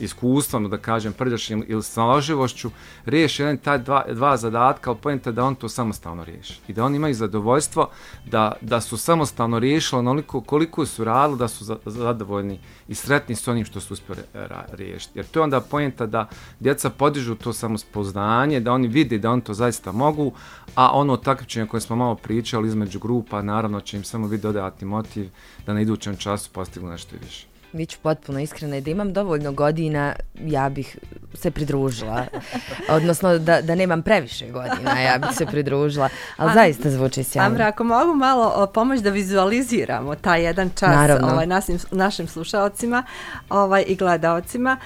[0.00, 2.70] iskustvom, ono da kažem, prljašnjim ili snalaživošću,
[3.04, 6.60] riješi jedan taj dva, dva zadatka, ali pojenta da on to samostalno riješi.
[6.68, 7.88] I da oni imaju zadovoljstvo
[8.26, 12.58] da, da su samostalno riješili onoliko koliko su radili, da su zadovoljni
[12.88, 15.18] i sretni s onim što su uspjeli e, riješiti.
[15.18, 16.28] Jer to je onda pojenta da
[16.60, 20.32] djeca podižu to samospoznanje, da oni vide da on to zaista mogu,
[20.74, 24.84] a ono takvičenje koje smo malo pričali između grupa, naravno će im samo biti dodati
[24.84, 25.28] motiv
[25.66, 27.47] da na idućem času postignu nešto više.
[27.72, 30.98] Bit ću potpuno iskrena da imam dovoljno godina, ja bih
[31.34, 32.26] se pridružila.
[32.96, 36.08] Odnosno da, da nemam previše godina, ja bih se pridružila.
[36.36, 37.50] Ali zaista zvuči sjajno.
[37.50, 43.02] Amra, ako mogu malo pomoći da vizualiziramo taj jedan čas ovaj, našim, našim slušalcima
[43.50, 44.76] ovaj, i gledalcima.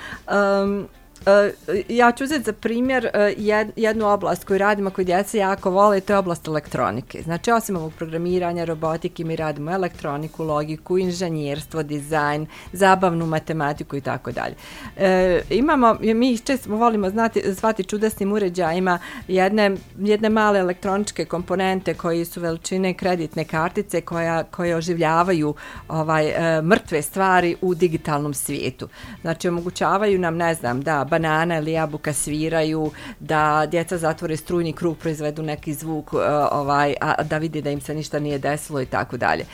[0.64, 0.88] Um,
[1.26, 1.52] Eh,
[1.88, 3.34] ja ću uzeti za primjer eh,
[3.76, 7.22] jednu oblast koju radimo, koju djeca jako vole, to je oblast elektronike.
[7.22, 14.32] Znači, osim ovog programiranja, robotike, mi radimo elektroniku, logiku, inženjerstvo, dizajn, zabavnu matematiku i tako
[14.32, 14.54] dalje.
[14.96, 21.94] Eh, imamo, mi ih često volimo znati, zvati čudesnim uređajima jedne, jedne male elektroničke komponente
[21.94, 25.54] koji su veličine kreditne kartice koja, koje oživljavaju
[25.88, 26.32] ovaj
[26.62, 28.88] mrtve stvari u digitalnom svijetu.
[29.20, 34.96] Znači, omogućavaju nam, ne znam, da banana ili jabuka sviraju, da djeca zatvore strujni krug,
[34.98, 36.16] proizvedu neki zvuk, e,
[36.50, 39.44] ovaj, a da vidi da im se ništa nije desilo i tako dalje.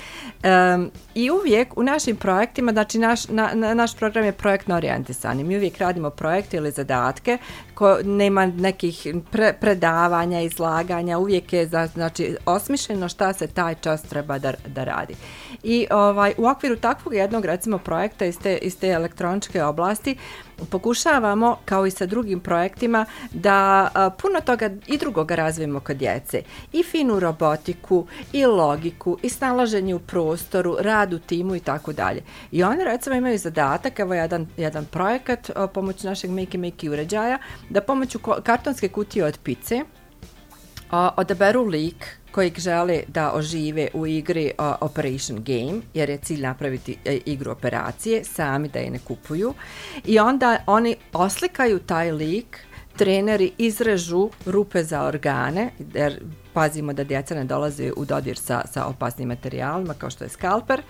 [1.19, 5.57] I uvijek u našim projektima, znači naš, na, na, naš program je projektno orijentisan mi
[5.57, 7.39] uvijek radimo projekte ili zadatke
[7.79, 14.03] ko nema nekih pre, predavanja, izlaganja, uvijek je za, znači, osmišljeno šta se taj čas
[14.03, 15.15] treba da, da radi.
[15.63, 20.17] I ovaj, u okviru takvog jednog, recimo, projekta iz te, iz te elektroničke oblasti,
[20.71, 26.43] pokušavamo, kao i sa drugim projektima, da a, puno toga i drugoga razvijemo kod djece.
[26.73, 32.23] I finu robotiku, i logiku, i snalaženje u prostoru, rad u timu i tako dalje.
[32.53, 37.39] I oni, recimo, imaju zadatak, evo jedan, jedan projekat pomoću našeg Make Make uređaja,
[37.71, 39.85] da pomoću kartonske kutije od pice
[40.91, 46.43] a, odaberu lik kojeg žele da ožive u igri a, Operation Game, jer je cilj
[46.43, 49.55] napraviti a, igru operacije, sami da je ne kupuju.
[50.05, 52.59] I onda oni oslikaju taj lik,
[52.97, 56.21] treneri izrežu rupe za organe, jer
[56.59, 60.83] pazimo da djeca ne dolaze u dodir sa, sa opasnim materijalima kao što je skalper.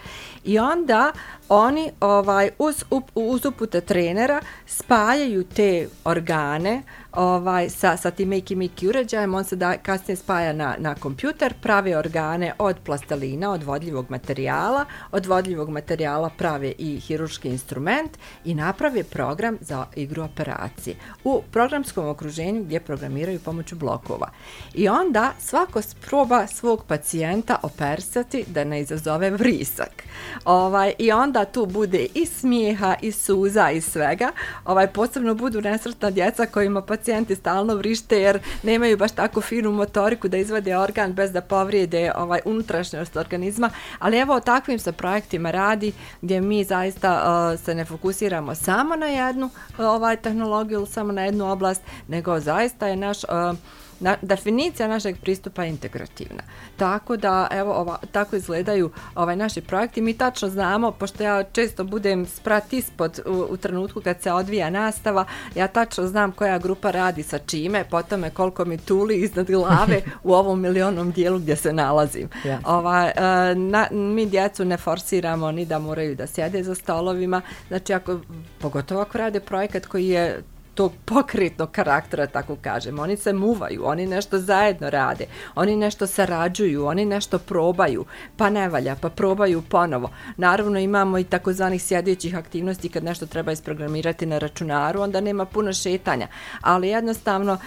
[0.45, 1.13] I onda
[1.49, 8.89] oni ovaj uz, uz upute trenera spajaju te organe ovaj sa sa tim Makey Makey
[8.89, 14.07] uređajem on se da kasnije spaja na na kompjuter prave organe od plastelina od vodljivog
[14.11, 21.43] materijala od vodljivog materijala prave i hirurški instrument i naprave program za igru operacije u
[21.53, 24.31] programskom okruženju gdje programiraju pomoću blokova.
[24.75, 30.05] I onda svako proba svog pacijenta opersati da ne izazove vrisak.
[30.45, 34.33] Ovaj i onda tu bude i smijeha i suza i svega.
[34.65, 40.29] Ovaj posebno budu nesretna djeca kojima pacijenti stalno vrište jer nemaju baš tako finu motoriku
[40.29, 45.51] da izvade organ bez da povrijede ovaj unutrašnjost organizma, ali evo o takvim se projektima
[45.51, 45.93] radi
[46.23, 51.13] gdje mi zaista uh, se ne fokusiramo samo na jednu uh, ovaj tehnologiju, ili samo
[51.13, 53.59] na jednu oblast, nego zaista je naš uh,
[54.01, 56.43] na, definicija našeg pristupa je integrativna.
[56.77, 60.01] Tako da, evo, ova, tako izgledaju ovaj naši projekti.
[60.01, 64.71] Mi tačno znamo, pošto ja često budem sprat ispod u, u trenutku kad se odvija
[64.71, 69.47] nastava, ja tačno znam koja grupa radi sa čime, potom je koliko mi tuli iznad
[69.47, 72.29] glave u ovom milionom dijelu gdje se nalazim.
[72.45, 72.59] Yes.
[72.65, 77.93] Ova, e, na, mi djecu ne forsiramo ni da moraju da sjede za stolovima, znači
[77.93, 78.21] ako,
[78.59, 80.43] pogotovo ako rade projekat koji je
[80.79, 82.99] tog pokretnog karaktera, tako kažem.
[82.99, 88.05] Oni se muvaju, oni nešto zajedno rade, oni nešto sarađuju, oni nešto probaju,
[88.37, 90.11] pa ne valja, pa probaju ponovo.
[90.37, 95.73] Naravno imamo i takozvanih sjedećih aktivnosti kad nešto treba isprogramirati na računaru, onda nema puno
[95.73, 96.29] šetanja.
[96.61, 97.59] Ali jednostavno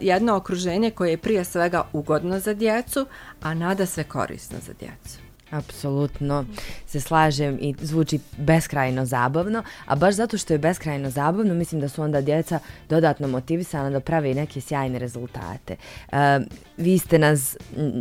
[0.00, 3.06] jedno okruženje koje je prije svega ugodno za djecu,
[3.42, 5.27] a nada se korisno za djecu.
[5.50, 6.44] Apsolutno
[6.86, 11.88] se slažem i zvuči beskrajno zabavno, a baš zato što je beskrajno zabavno, mislim da
[11.88, 12.58] su onda djeca
[12.88, 15.76] dodatno motivisana da prave neke sjajne rezultate.
[16.12, 16.40] E,
[16.76, 17.56] vi ste nas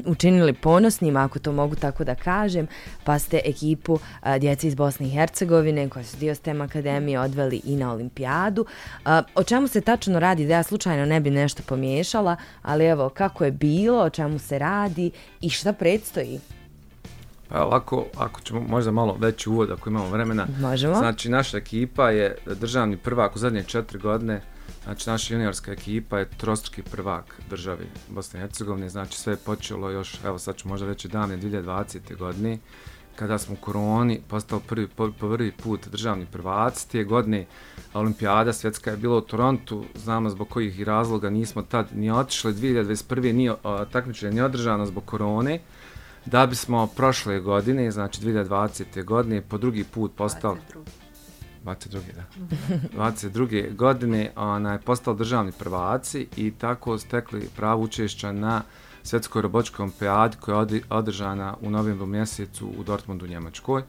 [0.06, 2.68] učinili ponosnima, ako to mogu tako da kažem,
[3.04, 7.62] pa ste ekipu e, djece iz Bosne i Hercegovine, koja su dio STEM Akademije, odveli
[7.64, 8.66] i na olimpijadu.
[9.06, 13.10] E, o čemu se tačno radi, da ja slučajno ne bi nešto pomiješala, ali evo,
[13.10, 16.40] kako je bilo, o čemu se radi i šta predstoji?
[17.50, 20.48] Pa ovako, ako ćemo možda malo veći uvod, ako imamo vremena.
[20.60, 20.96] Možemo.
[20.96, 24.42] Znači, naša ekipa je državni prvak u zadnje četiri godine.
[24.84, 28.90] Znači, naša juniorska ekipa je trostruki prvak državi Bosne i Hercegovine.
[28.90, 32.18] Znači, sve je počelo još, evo sad ću možda reći dane 2020.
[32.18, 32.58] godine,
[33.16, 36.86] kada smo u koroni postao prvi, po, prvi put državni prvac.
[36.86, 37.46] Tije godine
[37.94, 42.54] olimpijada svjetska je bila u Torontu, znamo zbog kojih razloga nismo tad ni otišli.
[42.54, 43.32] 2021.
[43.32, 43.54] nije
[43.92, 45.60] takmičenje ni održano zbog korone
[46.32, 49.04] da bismo prošle godine, znači 2020.
[49.04, 50.58] godine, po drugi put postao
[51.66, 52.00] 22.
[52.16, 52.24] da.
[52.98, 53.76] 22.
[53.76, 58.62] godine ona je postao državni prvaci i tako stekli pravo učešća na
[59.04, 63.84] svjetskoj robotičkoj olimpijadi koja je održana u novembru mjesecu u Dortmundu, Njemačkoj.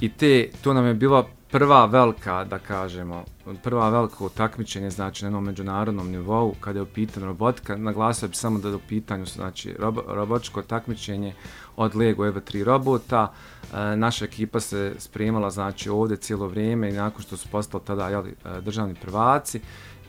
[0.00, 3.24] I te, to nam je bilo prva velika, da kažemo,
[3.62, 8.36] prva velika takmičenje, znači na jednom međunarodnom nivou, kada je u pitanju robotika, naglasio bi
[8.36, 11.34] samo da je u pitanju znači, robo, robotičko takmičenje
[11.76, 13.32] od Lego Eva 3 robota.
[13.74, 18.08] E, naša ekipa se spremala znači, ovdje cijelo vrijeme i nakon što su postali tada
[18.08, 19.60] jeli, e, državni prvaci,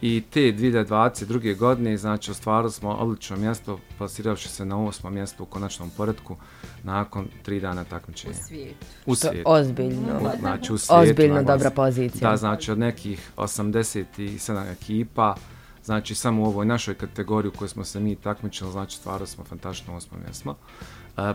[0.02, 1.58] i te 2022.
[1.58, 6.36] godine znači ostvarili smo odlično mjesto plasiravši se na osmo mjesto u konačnom poredku
[6.84, 8.34] nakon tri dana takmičenja.
[8.34, 8.86] U svijetu.
[9.06, 9.44] U svijetu.
[9.46, 10.32] Ozbiljno.
[10.40, 11.02] Znači u svijetu.
[11.02, 11.58] Ozbiljno naglasim.
[11.58, 12.30] dobra pozicija.
[12.30, 15.36] Da, znači od nekih 87 ekipa,
[15.84, 19.44] znači samo u ovoj našoj kategoriji u kojoj smo se mi takmičili, znači stvarali smo
[19.44, 20.56] fantastično osmo mjesto.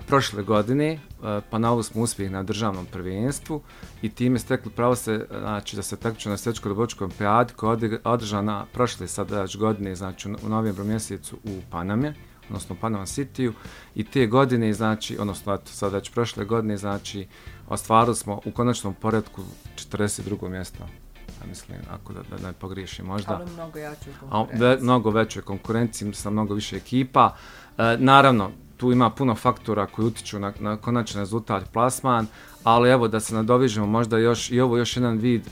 [0.07, 0.99] Prošle godine e,
[1.51, 3.63] ponovili smo uspjeh na državnom prvenstvu
[4.03, 8.01] i time stekli pravo se, znači da se takmiče na svjetskoj robotičkoj olimpijadi koja je
[8.05, 12.15] održana prošle sad već godine, znači u novembru mjesecu u Paname,
[12.49, 13.53] odnosno u Panama Cityu
[13.95, 17.27] i te godine, znači, odnosno eto, sad već prošle godine, znači,
[17.69, 19.43] ostvarili smo u konačnom poredku
[19.77, 20.49] 42.
[20.49, 20.85] mjesto.
[21.41, 23.35] Ja mislim, ako da, da ne pogriješim možda.
[23.35, 27.37] Ali mnogo jače A, ve, mnogo većoj konkurenciji, sa mnogo više ekipa.
[27.79, 28.51] E, naravno,
[28.83, 32.27] tu ima puno faktora koji utiču na, na konačan rezultat plasman,
[32.65, 35.51] ali evo da se nadovižemo možda još i ovo još jedan vid e,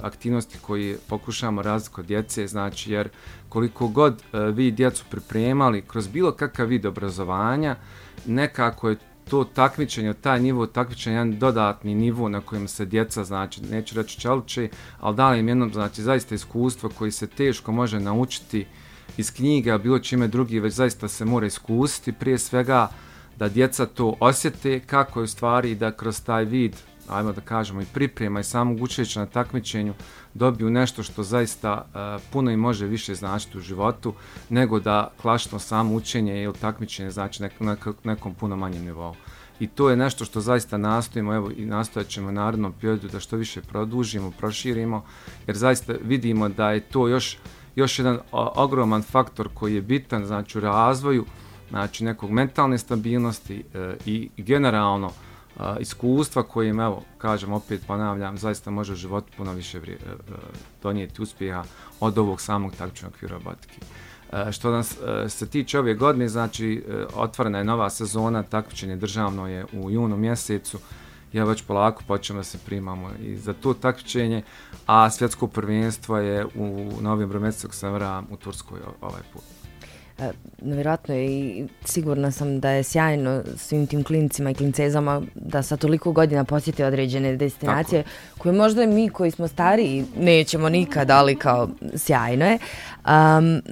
[0.00, 3.08] aktivnosti koji pokušavamo razliku od djece, znači jer
[3.48, 7.76] koliko god e, vi djecu pripremali kroz bilo kakav vid obrazovanja,
[8.26, 8.96] nekako je
[9.30, 14.20] to takmičenje, taj nivo takmičenja, jedan dodatni nivo na kojem se djeca, znači, neću reći
[14.20, 14.68] čelče,
[15.00, 18.66] ali da im jednom, znači, zaista iskustvo koji se teško može naučiti
[19.20, 22.88] iz knjiga, bilo čime drugi, već zaista se mora iskusiti, prije svega
[23.36, 26.76] da djeca to osjete kako je u stvari da kroz taj vid,
[27.08, 29.94] ajmo da kažemo, i priprema i samog učeća na takmičenju
[30.34, 34.14] dobiju nešto što zaista uh, puno i može više značiti u životu,
[34.48, 39.14] nego da klašno samo učenje ili takmičenje znači nek, nek, nekom puno manjem nivou.
[39.60, 43.20] I to je nešto što zaista nastojimo, evo i nastojat ćemo u narodnom periodu da
[43.20, 45.04] što više produžimo, proširimo,
[45.46, 47.38] jer zaista vidimo da je to još
[47.76, 51.24] još jedan ogroman faktor koji je bitan znači u razvoju
[51.70, 58.70] znači nekog mentalne stabilnosti e, i generalno e, iskustva kojim evo kažem opet ponavljam zaista
[58.70, 60.32] može život puno više vrije, e,
[60.82, 61.64] donijeti uspjeha
[62.00, 63.78] od ovog samog takmičnog okvira robotike.
[64.32, 68.96] E, što nas e, se tiče ove godine, znači e, otvorena je nova sezona, takmičenje
[68.96, 70.78] državno je u junu mjesecu,
[71.32, 74.42] ja već polako počnem da se primamo i za to takmičenje,
[74.86, 79.42] a svjetsko prvenstvo je u novembru mjesecu, sam vram, u Turskoj ovaj put.
[80.20, 85.62] E, Nevjerojatno je i sigurna sam da je sjajno svim tim klincima i klincezama da
[85.62, 88.14] sa toliko godina posjete određene destinacije Tako.
[88.38, 92.58] koje možda mi koji smo stariji nećemo nikad, ali kao sjajno je.
[93.06, 93.62] Um,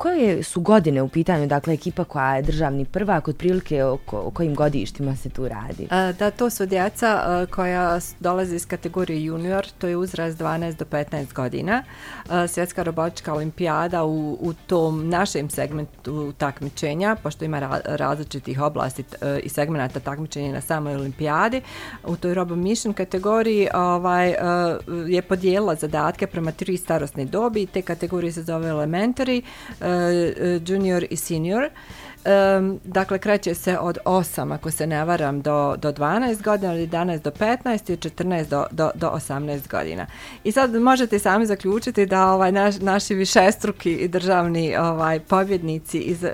[0.00, 4.54] koje su godine u pitanju, dakle, ekipa koja je državni prvak, otprilike o, o kojim
[4.54, 5.86] godištima se tu radi?
[5.90, 10.76] A, da, to su djeca a, koja dolaze iz kategorije junior, to je uzrast 12
[10.76, 11.82] do 15 godina.
[12.28, 19.04] A, svjetska robotička olimpijada u, u tom našem segmentu takmičenja, pošto ima ra, različitih oblasti
[19.22, 21.60] a, i segmenta takmičenja na samoj olimpijadi,
[22.04, 27.82] u toj Robo Mission kategoriji ovaj, a, je podijela zadatke prema tri starostne dobi, te
[27.82, 29.42] kategorije se zove elementary,
[29.80, 29.89] a,
[30.64, 31.70] junior i senior.
[32.24, 36.86] Um, dakle, kreće se od 8, ako se ne varam, do, do 12 godina, ali
[36.86, 40.06] 11 do 15 i 14 do, do, do 18 godina.
[40.44, 46.22] I sad možete sami zaključiti da ovaj naš, naši višestruki i državni ovaj pobjednici iz,
[46.22, 46.30] uh,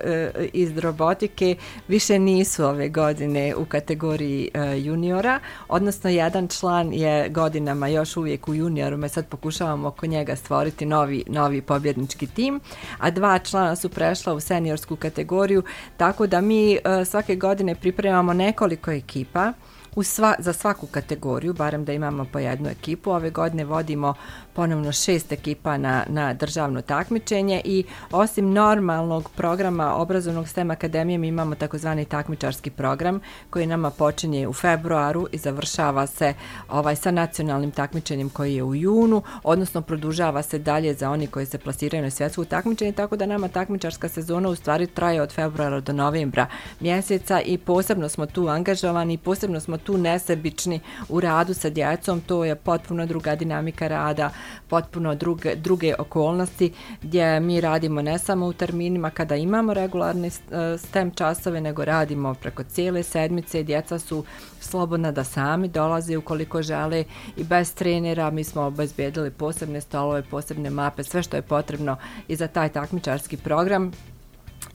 [0.52, 1.56] iz robotike
[1.88, 8.48] više nisu ove godine u kategoriji uh, juniora, odnosno jedan član je godinama još uvijek
[8.48, 12.60] u junioru, me sad pokušavamo oko njega stvoriti novi, novi pobjednički tim,
[12.98, 15.62] a dva člana su prešla u seniorsku kategoriju
[15.96, 19.52] Tako da mi e, svake godine pripremamo nekoliko ekipa
[19.96, 23.10] u sva, za svaku kategoriju, barem da imamo po jednu ekipu.
[23.10, 24.14] Ove godine vodimo
[24.52, 31.28] ponovno šest ekipa na, na državno takmičenje i osim normalnog programa obrazovnog STEM akademije mi
[31.28, 36.34] imamo takozvani takmičarski program koji nama počinje u februaru i završava se
[36.68, 41.46] ovaj sa nacionalnim takmičenjem koji je u junu, odnosno produžava se dalje za oni koji
[41.46, 45.80] se plasiraju na svjetsku takmičenje, tako da nama takmičarska sezona u stvari traje od februara
[45.80, 46.46] do novembra
[46.80, 52.20] mjeseca i posebno smo tu angažovani i posebno smo tu nesebični u radu sa djecom,
[52.20, 54.30] to je potpuno druga dinamika rada,
[54.68, 56.72] potpuno druge, druge okolnosti
[57.02, 62.34] gdje mi radimo ne samo u terminima kada imamo regularne eh, STEM časove, nego radimo
[62.34, 63.62] preko cijele sedmice.
[63.62, 64.24] Djeca su
[64.60, 67.04] slobodna da sami dolaze ukoliko žele
[67.36, 68.30] i bez trenera.
[68.30, 71.96] Mi smo obezbijedili posebne stolove, posebne mape, sve što je potrebno
[72.28, 73.92] i za taj takmičarski program.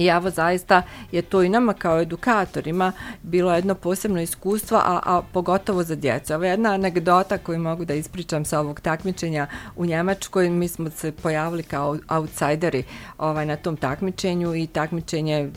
[0.01, 2.91] I evo zaista je to i nama kao edukatorima
[3.23, 6.33] bilo jedno posebno iskustvo, a, a pogotovo za djecu.
[6.33, 10.49] Ovo je jedna anegdota koju mogu da ispričam sa ovog takmičenja u Njemačkoj.
[10.49, 12.83] Mi smo se pojavili kao outsideri
[13.17, 15.51] ovaj, na tom takmičenju i takmičenje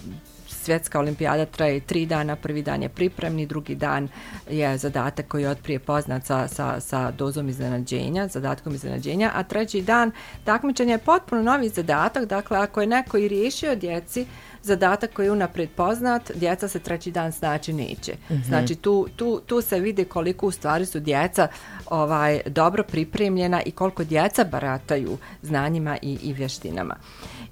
[0.65, 4.09] svjetska olimpijada traje tri dana, prvi dan je pripremni, drugi dan
[4.51, 9.83] je zadatak koji je otprije poznat sa, sa, sa dozom iznenađenja, zadatkom iznenađenja, a treći
[9.83, 10.11] dan
[10.45, 14.27] takmičenja je potpuno novi zadatak, dakle ako je neko i riješio djeci,
[14.65, 18.13] zadatak koji je unaprijed poznat, djeca se treći dan snaći neće.
[18.13, 18.47] Mm -hmm.
[18.47, 21.49] Znači tu, tu, tu se vidi koliko u stvari su djeca
[21.87, 26.97] ovaj dobro pripremljena i koliko djeca barataju znanjima i, i vještinama.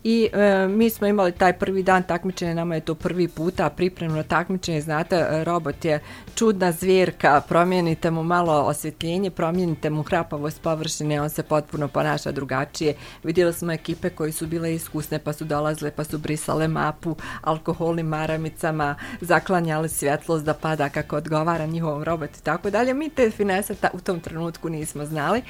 [0.05, 4.23] I e, mi smo imali taj prvi dan takmičenja, nama je to prvi puta pripremno
[4.23, 6.01] takmičenje, znate, robot je
[6.35, 12.95] čudna zvjerka, promijenite mu malo osvjetljenje, promijenite mu hrapavost površine, on se potpuno ponaša drugačije.
[13.23, 18.07] Vidjeli smo ekipe koji su bile iskusne, pa su dolazile, pa su brisale mapu alkoholnim
[18.07, 22.95] maramicama, zaklanjali svjetlost da pada kako odgovara njihovom robotu i tako dalje.
[22.95, 25.43] Mi te finese ta, u tom trenutku nismo znali.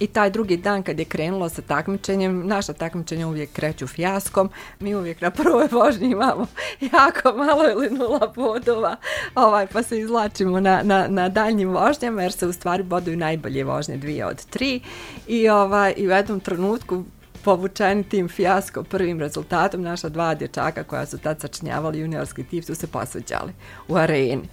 [0.00, 4.50] I taj drugi dan kad je krenulo sa takmičenjem, naša takmičenja uvijek kreću fijaskom.
[4.80, 6.46] Mi uvijek na prvoj vožnji imamo
[6.94, 8.96] jako malo ili nula bodova,
[9.34, 13.64] ovaj, pa se povlačimo na, na, na daljnjim vožnjama, jer se u stvari boduju najbolje
[13.64, 14.80] vožnje, dvije od tri.
[15.28, 17.04] I, ovaj, i u jednom trenutku
[17.44, 22.74] povučeni tim fijasko prvim rezultatom, naša dva dječaka koja su tad sačinjavali juniorski tip su
[22.74, 23.52] se posveđali
[23.88, 24.48] u areni.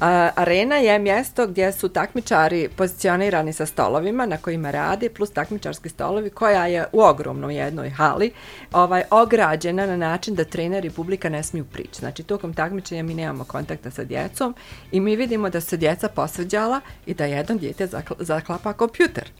[0.00, 6.30] Arena je mjesto gdje su takmičari pozicionirani sa stolovima na kojima radi, plus takmičarski stolovi,
[6.30, 8.32] koja je u ogromnoj jednoj hali,
[8.72, 12.00] ovaj, ograđena na način da trener i publika ne smiju prići.
[12.00, 14.54] Znači, tokom takmičenja mi nemamo kontakta sa djecom
[14.92, 17.88] i mi vidimo da se djeca posveđala i da jedan djete
[18.18, 19.30] zaklapa kompjuter.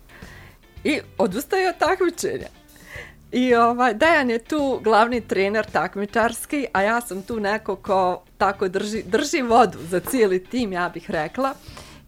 [0.84, 2.59] I odustaje od takmičenja.
[3.32, 8.68] I ovaj, Dejan je tu glavni trener takmičarski, a ja sam tu neko ko tako
[8.68, 11.54] drži, drži vodu za cijeli tim, ja bih rekla.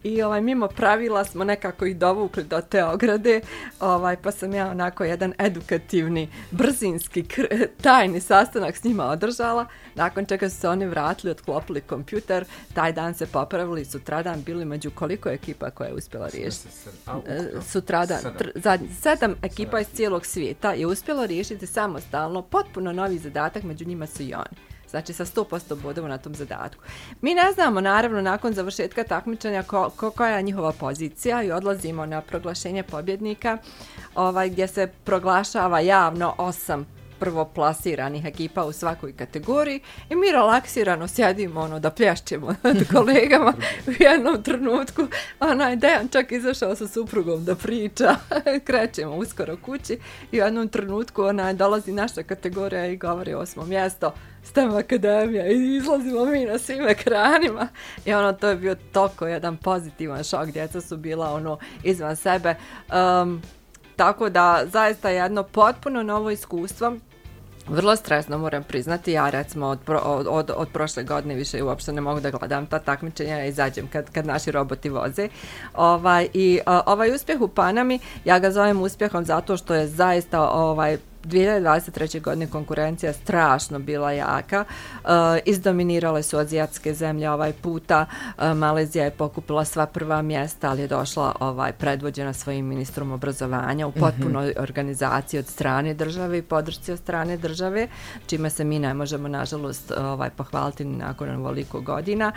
[0.03, 3.41] I ovaj, mimo pravila smo nekako ih dovukli do te ograde,
[3.79, 7.25] ovaj, pa sam ja onako jedan edukativni, brzinski,
[7.83, 9.65] tajni sastanak s njima održala.
[9.95, 14.91] Nakon čega su se oni vratili, otklopili kompjuter, taj dan se popravili, sutradan bili među
[14.91, 16.67] koliko ekipa koja je uspjela riješiti?
[17.27, 18.19] E, sutradan,
[18.53, 18.87] sedam.
[19.01, 24.23] sedam ekipa iz cijelog svijeta je uspjelo riješiti samostalno, potpuno novi zadatak, među njima su
[24.23, 26.83] i oni znači sa 100% bodova na tom zadatku.
[27.21, 32.05] Mi ne znamo, naravno, nakon završetka takmičanja ko, ko, koja je njihova pozicija i odlazimo
[32.05, 33.57] na proglašenje pobjednika,
[34.15, 36.85] ovaj, gdje se proglašava javno osam
[37.19, 39.79] prvoplasiranih ekipa u svakoj kategoriji
[40.09, 43.53] i mi relaksirano sjedimo ono da plješćemo nad kolegama
[43.87, 45.07] u jednom trenutku.
[45.39, 48.15] Onaj Dejan čak izašao sa suprugom da priča.
[48.67, 49.97] Krećemo uskoro kući
[50.31, 54.13] i u jednom trenutku onaj dolazi naša kategorija i govori osmo mjesto
[54.43, 55.47] STEM Akademija.
[55.47, 57.67] I izlazimo mi na svim ekranima.
[58.05, 62.55] I ono to je bio toliko jedan pozitivan šok, djeca su bila ono izvan sebe.
[63.21, 63.41] Um,
[63.95, 66.93] tako da zaista jedno potpuno novo iskustvo.
[67.67, 71.93] Vrlo stresno moram priznati, ja recimo od, pro, od, od, od prošle godine više uopšte
[71.93, 75.29] ne mogu da gledam ta takmičenja i izađem kad, kad naši roboti voze.
[75.73, 80.97] Ovaj, I ovaj uspjeh u Panami, ja ga zovem uspjehom zato što je zaista ovaj
[81.25, 82.21] 2023.
[82.21, 84.65] godine konkurencija strašno bila jaka.
[85.03, 85.09] Uh,
[85.45, 88.05] izdominirale su azijatske zemlje ovaj puta.
[88.37, 93.87] Uh, Malezija je pokupila sva prva mjesta, ali je došla ovaj predvođena svojim ministrom obrazovanja
[93.87, 93.99] u mhm.
[93.99, 94.61] potpunoj mm -hmm.
[94.61, 97.87] organizaciji od strane države i podršci od strane države,
[98.27, 102.31] čime se mi ne možemo, nažalost, ovaj, pohvaliti nakon ovoliko godina.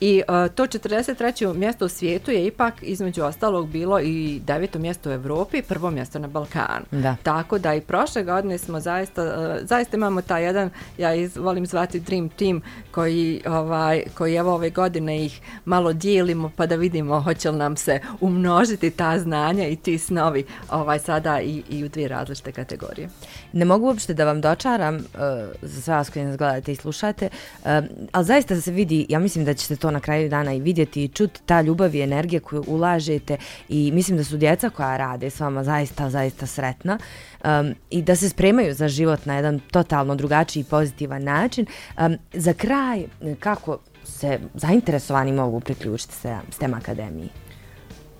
[0.00, 1.54] I uh, to 43.
[1.54, 6.18] mjesto u svijetu je ipak između ostalog bilo i deveto mjesto u Evropi, prvo mjesto
[6.18, 6.84] na Balkanu.
[6.90, 7.16] Da.
[7.22, 11.66] Tako da i prošle godine smo zaista, e, zaista imamo taj jedan, ja iz, volim
[11.66, 17.20] zvati Dream Team, koji, ovaj, koji evo ove godine ih malo dijelimo pa da vidimo
[17.20, 21.88] hoće li nam se umnožiti ta znanja i ti snovi ovaj, sada i, i u
[21.88, 23.08] dvije različite kategorije.
[23.52, 25.02] Ne mogu uopšte da vam dočaram uh,
[25.62, 27.28] za sve vas koji nas gledate i slušate,
[27.62, 27.68] uh,
[28.12, 31.08] ali zaista se vidi, ja mislim da ćete to na kraju dana i vidjeti i
[31.08, 33.36] čuti ta ljubav i energija koju ulažete
[33.68, 36.98] i mislim da su djeca koja rade s vama zaista, zaista sretna
[37.44, 41.66] um, i da se se spremaju za život na jedan totalno drugačiji i pozitivan način.
[41.98, 43.04] Um, za kraj,
[43.40, 47.28] kako se zainteresovani mogu priključiti se STEM akademiji?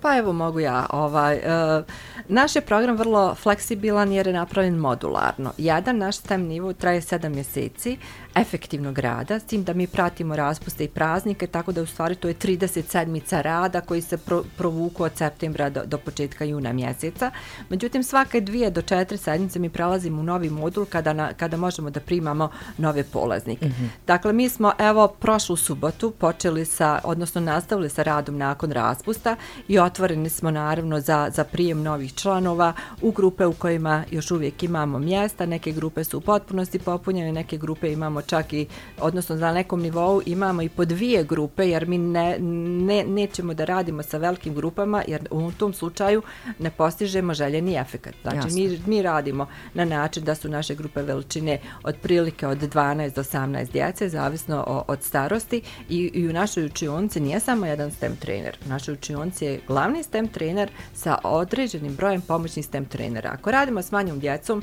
[0.01, 0.87] Pa evo mogu ja.
[0.91, 1.85] Ovaj, uh,
[2.29, 5.53] naš je program vrlo fleksibilan jer je napravljen modularno.
[5.59, 7.97] Jedan naš STEM nivo traje 7 mjeseci
[8.35, 12.29] efektivnog rada, s tim da mi pratimo raspuste i praznike, tako da u stvari to
[12.29, 17.31] je 30 sedmica rada koji se pro, provuku od septembra do, do početka juna mjeseca.
[17.69, 21.91] Međutim, svake dvije do četiri sedmice mi prelazimo u novi modul kada, na, kada možemo
[21.91, 23.67] da primamo nove polaznike.
[23.67, 23.89] Mm -hmm.
[24.07, 29.37] Dakle, mi smo evo prošlu subotu počeli sa, odnosno nastavili sa radom nakon raspusta
[29.69, 32.73] i otvoreni smo naravno za, za prijem novih članova
[33.03, 37.57] u grupe u kojima još uvijek imamo mjesta, neke grupe su u potpunosti popunjene, neke
[37.57, 38.67] grupe imamo čak i,
[39.01, 43.65] odnosno na nekom nivou imamo i po dvije grupe, jer mi ne, ne, nećemo da
[43.65, 46.23] radimo sa velikim grupama, jer u tom slučaju
[46.59, 48.15] ne postižemo željeni efekt.
[48.23, 53.23] Znači, mi, mi radimo na način da su naše grupe veličine otprilike od 12 do
[53.23, 58.17] 18 djece, zavisno o, od starosti i, i u našoj učionci nije samo jedan STEM
[58.17, 58.59] trener.
[58.67, 63.31] U našoj učionci je glavni STEM trener sa određenim brojem pomoćnih STEM trenera.
[63.33, 64.63] Ako radimo s manjom djecom,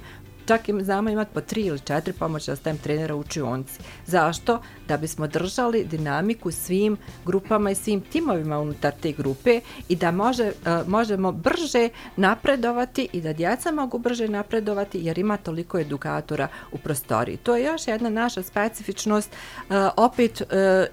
[0.49, 3.79] čak im znamo imati po tri ili četiri pomoćna STEM trenera u učionci.
[4.05, 4.61] Zašto?
[4.87, 10.47] Da bismo držali dinamiku svim grupama i svim timovima unutar te grupe i da može,
[10.47, 16.77] uh, možemo brže napredovati i da djeca mogu brže napredovati jer ima toliko edukatora u
[16.77, 17.37] prostoriji.
[17.37, 20.47] To je još jedna naša specifičnost uh, opet uh,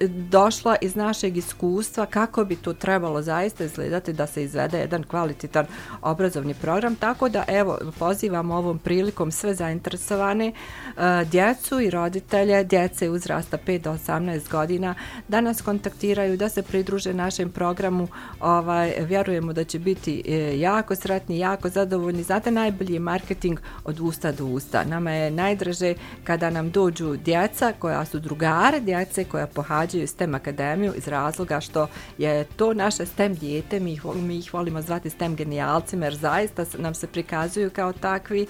[0.09, 5.67] došla iz našeg iskustva kako bi to trebalo zaista izgledati da se izvede jedan kvalitetan
[6.03, 6.97] obrazovni program.
[6.97, 13.59] Tako da evo pozivamo ovom prilikom sve sve zainteresovane e, djecu i roditelje, djece uzrasta
[13.67, 14.95] 5 do 18 godina,
[15.29, 18.09] da nas kontaktiraju, da se pridruže našem programu.
[18.41, 22.23] Ovaj, vjerujemo da će biti e, jako sretni, jako zadovoljni.
[22.23, 24.85] Znate, najbolji je marketing od usta do usta.
[24.85, 25.95] Nama je najdraže
[26.25, 31.87] kada nam dođu djeca koja su drugare, djece koja pohađaju STEM akademiju iz razloga što
[32.19, 36.65] je to naše STEM dijete, mi ih, mi ih volimo zvati STEM genijalcima jer zaista
[36.79, 38.47] nam se prikazuju kao takvi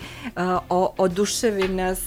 [0.70, 2.00] uh, oduševi nas,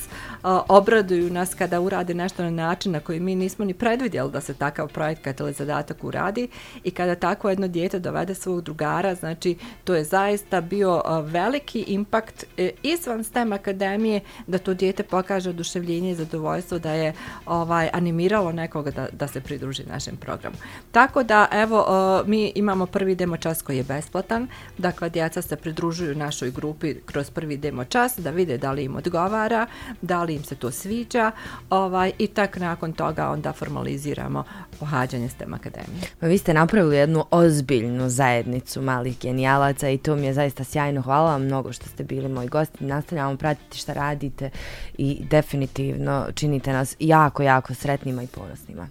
[0.68, 4.54] obraduju nas kada urade nešto na način na koji mi nismo ni predvidjeli da se
[4.54, 6.48] takav projekat ili zadatak uradi
[6.84, 12.46] i kada tako jedno dijete dovede svog drugara, znači to je zaista bio veliki impakt
[12.58, 17.14] e, izvan STEM akademije da to dijete pokaže oduševljenje i zadovoljstvo da je
[17.46, 20.56] ovaj animiralo nekoga da, da se pridruži našem programu.
[20.92, 21.86] Tako da, evo,
[22.26, 27.30] mi imamo prvi demo čas koji je besplatan, dakle, djeca se pridružuju našoj grupi kroz
[27.30, 29.68] prvi demo čas da vide da li im odgovara,
[30.02, 31.32] da li im se to sviđa
[31.70, 34.44] ovaj, i tak nakon toga onda formaliziramo
[34.80, 36.02] pohađanje STEM akademije.
[36.20, 41.02] Pa vi ste napravili jednu ozbiljnu zajednicu malih genijalaca i to mi je zaista sjajno.
[41.02, 42.84] Hvala vam mnogo što ste bili moji gosti.
[42.84, 44.50] Nastavljamo pratiti šta radite
[44.98, 48.88] i definitivno činite nas jako, jako sretnima i ponosnima.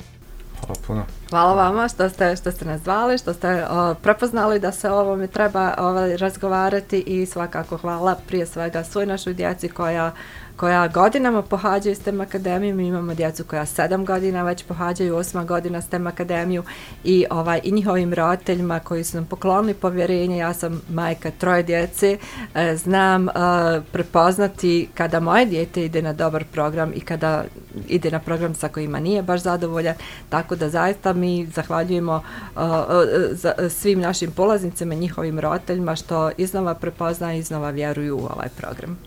[0.68, 1.04] Hvala puno.
[1.30, 5.00] Hvala vama što ste, što ste nas zvali, što ste o, prepoznali da se o
[5.00, 10.12] ovome treba ovaj, razgovarati i svakako hvala prije svega svoj našoj djeci koja
[10.58, 12.74] koja godinama pohađaju STEM akademiju.
[12.74, 16.62] Mi imamo djecu koja sedam godina već pohađaju osma godina STEM akademiju
[17.04, 20.36] i ovaj i njihovim roditeljima koji su nam poklonili povjerenje.
[20.36, 22.18] Ja sam majka troje djece.
[22.54, 23.32] E, znam e,
[23.92, 27.44] prepoznati kada moje dijete ide na dobar program i kada
[27.88, 29.94] ide na program sa kojima nije baš zadovoljan.
[30.28, 32.22] Tako da zaista mi zahvaljujemo
[32.56, 38.16] e, e, e za, svim našim polaznicama njihovim roditeljima što iznova prepoznaju i iznova vjeruju
[38.16, 38.98] u ovaj program.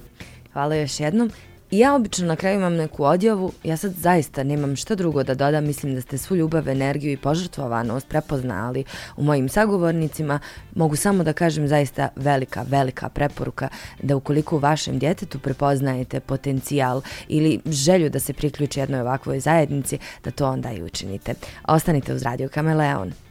[0.53, 1.31] Hvala još jednom.
[1.71, 5.35] I ja obično na kraju imam neku odjavu, ja sad zaista nemam šta drugo da
[5.35, 8.83] dodam, mislim da ste svu ljubav, energiju i požrtvovanost prepoznali
[9.17, 10.39] u mojim sagovornicima.
[10.75, 13.67] Mogu samo da kažem zaista velika, velika preporuka
[14.03, 19.97] da ukoliko u vašem djetetu prepoznajete potencijal ili želju da se priključi jednoj ovakvoj zajednici,
[20.23, 21.33] da to onda i učinite.
[21.67, 23.30] Ostanite uz Radio Kameleon.